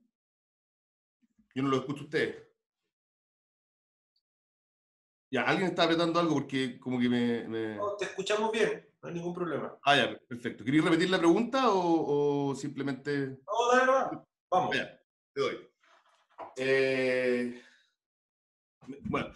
[1.54, 2.48] Yo no lo escucho a ustedes.
[5.30, 7.76] Ya, alguien está apretando algo porque como que me...
[7.76, 9.78] No, te escuchamos bien, no hay ningún problema.
[9.84, 10.64] Ah, ya, perfecto.
[10.64, 13.42] ¿Querías repetir la pregunta o, simplemente...?
[13.46, 14.29] No, dale, va.
[14.50, 14.76] Vamos.
[14.76, 15.00] Ya,
[15.34, 15.58] te doy.
[16.58, 17.62] Eh,
[19.04, 19.32] bueno,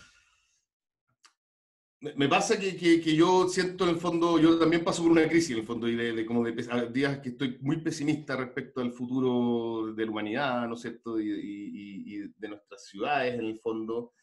[2.16, 5.52] me pasa que, que, yo siento en el fondo, yo también paso por una crisis
[5.52, 6.52] en el fondo, y de, como de,
[6.92, 11.20] días que estoy muy pesimista respecto al futuro de la humanidad, ¿no es cierto?
[11.20, 14.14] Y, y, de nuestras ciudades en el fondo.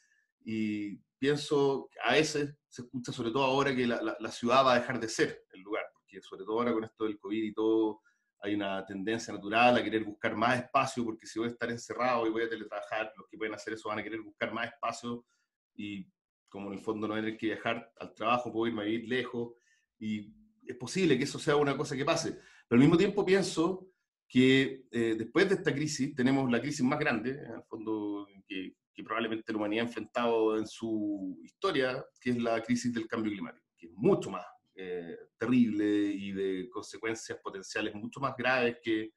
[0.44, 4.80] Y pienso, a veces se escucha, sobre todo ahora, que la, la, ciudad va a
[4.80, 8.02] dejar de ser el lugar, porque sobre todo ahora con esto del COVID y todo,
[8.42, 12.26] hay una tendencia natural a querer buscar más espacio, porque si voy a estar encerrado
[12.26, 15.26] y voy a teletrabajar, los que pueden hacer eso van a querer buscar más espacio
[15.74, 16.06] y
[16.48, 19.54] como en el fondo no tener que viajar al trabajo, puedo irme a vivir lejos,
[19.98, 20.34] y
[20.66, 22.32] es posible que eso sea una cosa que pase.
[22.68, 23.88] Pero al mismo tiempo pienso
[24.28, 28.74] que eh, después de esta crisis tenemos la crisis más grande, en el fondo, que,
[29.02, 33.64] probablemente la humanidad ha enfrentado en su historia, que es la crisis del cambio climático,
[33.78, 34.44] que es mucho más
[34.82, 39.12] eh, terrible y de consecuencias potenciales mucho más graves que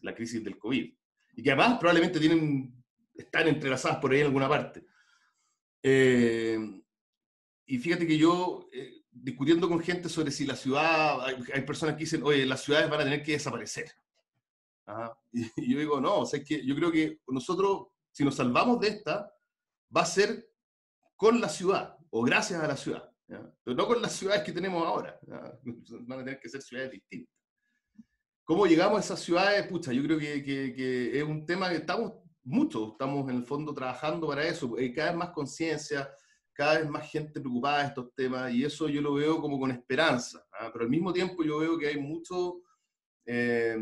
[0.00, 0.90] la crisis del COVID.
[1.34, 2.82] Y que además probablemente tienen,
[3.14, 4.86] están entrelazadas por ahí en alguna parte.
[5.82, 6.58] Eh,
[7.66, 12.04] y fíjate que yo, eh, discutiendo con gente sobre si la ciudad, hay, personas que
[12.04, 13.92] dicen, oye, las ciudades van a tener que desaparecer.
[15.32, 18.80] Y, yo digo, no, o sea, es que yo creo que nosotros, si nos salvamos
[18.80, 19.30] de esta,
[19.94, 20.48] va a ser
[21.16, 24.84] con la ciudad o gracias a la ciudad, pero no con las ciudades que tenemos
[24.84, 25.18] ahora.
[25.26, 27.34] Van a tener que ser ciudades distintas.
[28.44, 29.66] ¿Cómo llegamos a esas ciudades?
[29.66, 32.12] Pucha, yo creo que, que, que es un tema que estamos
[32.46, 34.76] muchos estamos en el fondo trabajando para eso.
[34.78, 36.08] Hay cada vez más conciencia,
[36.52, 39.70] cada vez más gente preocupada de estos temas y eso yo lo veo como con
[39.70, 40.42] esperanza.
[40.58, 40.70] ¿ah?
[40.72, 42.62] Pero al mismo tiempo yo veo que hay mucho,
[43.26, 43.76] eh,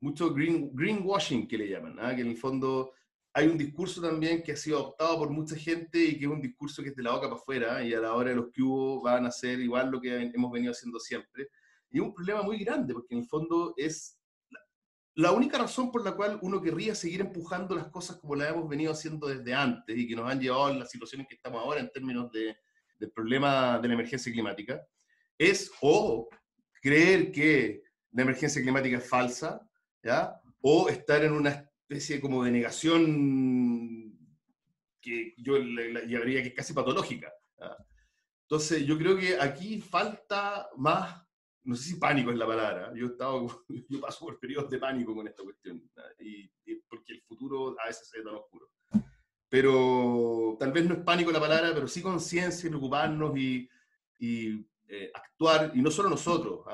[0.00, 2.14] mucho green, greenwashing que le llaman, ¿ah?
[2.14, 2.92] que en el fondo
[3.34, 6.40] hay un discurso también que ha sido adoptado por mucha gente y que es un
[6.40, 7.84] discurso que es de la boca para afuera ¿ah?
[7.84, 10.52] y a la hora de los que hubo van a hacer igual lo que hemos
[10.52, 11.48] venido haciendo siempre.
[11.90, 14.18] Y es un problema muy grande porque en el fondo es
[15.14, 18.68] la única razón por la cual uno querría seguir empujando las cosas como las hemos
[18.68, 21.62] venido haciendo desde antes y que nos han llevado a la situación en que estamos
[21.62, 22.56] ahora en términos de,
[22.98, 24.80] del problema de la emergencia climática
[25.38, 26.28] es o
[26.80, 29.60] creer que la emergencia climática es falsa,
[30.02, 30.40] ¿ya?
[30.60, 34.18] o estar en una especie como de negación
[35.00, 37.32] que yo le, llamaría que es casi patológica.
[38.42, 41.22] Entonces, yo creo que aquí falta más
[41.64, 44.78] no sé si pánico es la palabra, yo, he estado, yo paso por periodos de
[44.78, 45.82] pánico con esta cuestión,
[46.18, 46.50] y,
[46.88, 48.70] porque el futuro a veces es tan oscuro.
[49.48, 53.68] Pero tal vez no es pánico la palabra, pero sí conciencia, preocuparnos y,
[54.18, 56.64] y eh, actuar, y no solo nosotros,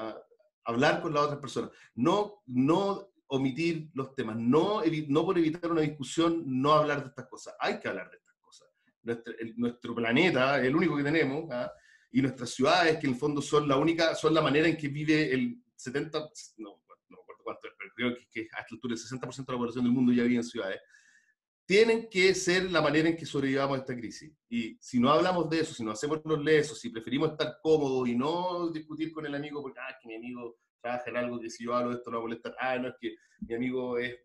[0.65, 1.71] hablar con las otras personas.
[1.95, 7.27] No, no omitir los temas, no, no por evitar una discusión, no hablar de estas
[7.27, 7.55] cosas.
[7.61, 8.69] Hay que hablar de estas cosas.
[9.03, 11.71] Nuestro, nuestro planeta, el único que tenemos, ¿ah?
[12.11, 14.89] y nuestras ciudades, que en el fondo son la única, son la manera en que
[14.89, 19.47] vive el 70, no, no me acuerdo cuánto pero creo que, que altura el 60%
[19.47, 20.81] de la población del mundo ya vive en ciudades,
[21.67, 24.33] tienen que ser la manera en que sobrevivamos a esta crisis.
[24.49, 28.09] Y si no hablamos de eso, si no hacemos los lesos, si preferimos estar cómodos
[28.09, 31.65] y no discutir con el amigo porque, ah, que mi amigo trabaja algo que si
[31.65, 34.19] yo hablo de esto no va a ah, no, es que mi amigo es...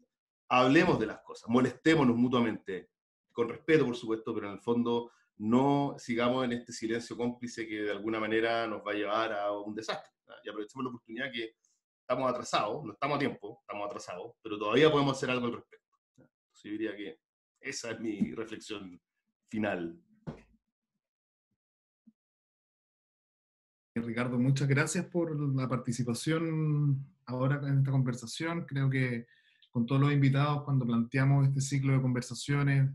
[0.50, 2.92] Hablemos de las cosas, molestémonos mutuamente,
[3.32, 7.84] con respeto, por supuesto, pero en el fondo no sigamos en este silencio cómplice que
[7.84, 10.14] de alguna manera nos va a llevar a un desastre.
[10.44, 11.56] Y aprovechemos la oportunidad que
[12.02, 15.98] estamos atrasados, no estamos a tiempo, estamos atrasados, pero todavía podemos hacer algo al respecto.
[16.18, 17.20] Yo diría que
[17.60, 19.02] esa es mi reflexión
[19.50, 20.00] final.
[24.02, 28.66] Ricardo, muchas gracias por la participación ahora en esta conversación.
[28.66, 29.28] Creo que
[29.70, 32.90] con todos los invitados, cuando planteamos este ciclo de conversaciones,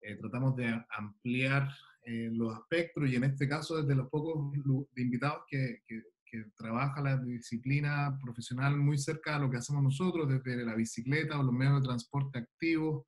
[0.00, 1.68] eh, tratamos de ampliar
[2.04, 4.54] eh, los aspectos y en este caso desde los pocos
[4.96, 10.28] invitados que, que, que trabaja la disciplina profesional muy cerca de lo que hacemos nosotros,
[10.28, 13.04] desde la bicicleta o los medios de transporte activos,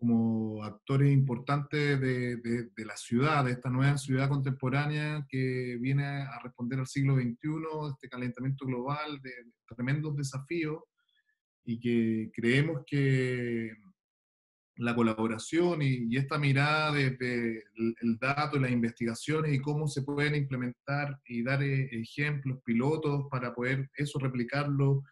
[0.00, 6.40] como actores importantes de, de, la ciudad, de esta nueva ciudad contemporánea que viene a
[6.42, 7.36] responder al siglo XXI,
[7.92, 9.30] este calentamiento global, de,
[9.68, 10.84] tremendos desafíos,
[11.66, 13.72] y que creemos que
[14.76, 20.00] la colaboración y, esta mirada desde el, el, dato y las investigaciones y cómo se
[20.00, 25.02] pueden implementar y dar eh, ejemplos, pilotos para poder eso replicarlo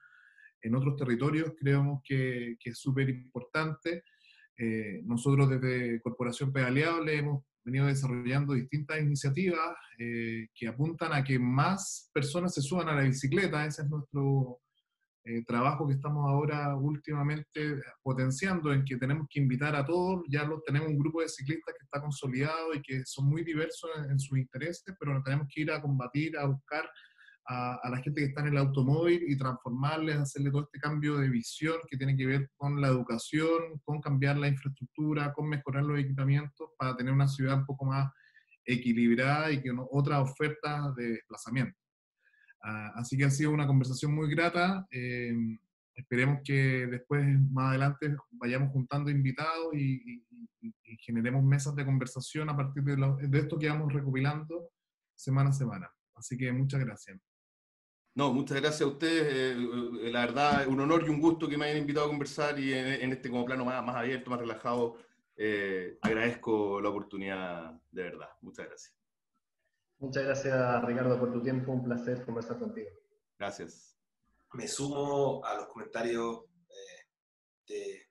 [0.62, 4.02] en otros territorios, creemos que, que es súper importante
[4.58, 11.38] eh, nosotros desde Corporación Pedaleable hemos venido desarrollando distintas iniciativas eh, que apuntan a que
[11.38, 13.64] más personas se suban a la bicicleta.
[13.64, 14.58] Ese es nuestro
[15.24, 20.22] eh, trabajo que estamos ahora últimamente potenciando, en que tenemos que invitar a todos.
[20.28, 23.90] Ya lo, tenemos un grupo de ciclistas que está consolidado y que son muy diversos
[23.96, 26.90] en, en sus intereses, pero tenemos que ir a combatir, a buscar
[27.50, 31.30] a, la gente que está en el automóvil y transformarles, hacerle todo este cambio de
[31.30, 35.98] visión que tiene que ver con la educación, con cambiar la infraestructura, con mejorar los
[35.98, 38.12] equipamientos para tener una ciudad un poco más
[38.66, 41.78] equilibrada y que no, otras ofertas de desplazamiento.
[42.62, 44.86] Ah, así que ha sido una conversación muy grata.
[44.90, 45.32] Eh,
[45.94, 50.24] esperemos que después, más adelante, vayamos juntando invitados y,
[51.00, 52.96] generemos mesas de conversación a partir de,
[53.28, 54.68] de esto que vamos recopilando
[55.14, 55.88] semana a semana.
[56.14, 57.18] Así que muchas gracias.
[58.18, 59.32] No, muchas gracias a ustedes.
[59.32, 62.58] Eh, eh, la verdad, un honor y un gusto que me hayan invitado a conversar
[62.58, 64.96] y en, este como plano más, más abierto, más relajado,
[65.36, 68.28] eh, agradezco la oportunidad de verdad.
[68.40, 68.96] Muchas gracias.
[70.00, 71.70] Muchas gracias, Ricardo, por tu tiempo.
[71.70, 72.90] Un placer conversar contigo.
[73.38, 73.96] Gracias.
[74.54, 76.42] Me sumo a los comentarios
[77.68, 78.02] de,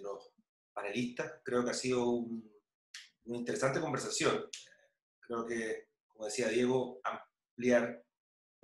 [0.00, 0.32] los
[0.72, 1.40] panelistas.
[1.42, 4.44] Creo que ha sido una interesante conversación.
[5.18, 8.05] Creo que, como decía Diego, ampliar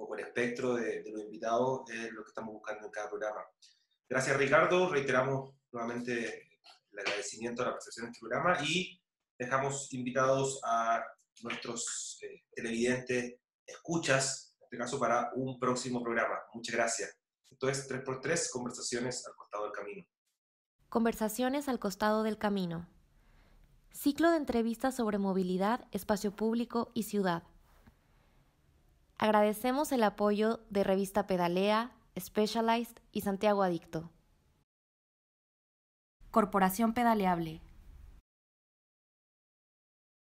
[0.03, 3.40] poco el espectro de, los invitados es lo que estamos buscando en cada programa.
[4.09, 6.48] Gracias Ricardo, reiteramos nuevamente
[6.90, 9.00] el agradecimiento a la presentación de este programa y
[9.38, 11.05] dejamos invitados a
[11.42, 16.34] nuestros eh, televidentes, escuchas, en este caso para un próximo programa.
[16.53, 17.16] Muchas gracias.
[17.48, 20.05] Esto es 3x3, conversaciones al costado del camino.
[20.88, 22.88] Conversaciones al costado del camino.
[23.92, 27.44] Ciclo de entrevistas sobre movilidad, espacio público y ciudad.
[29.19, 34.11] Agradecemos el apoyo de Revista Pedalea, Specialized y Santiago Adicto.
[36.31, 37.61] Corporación Pedaleable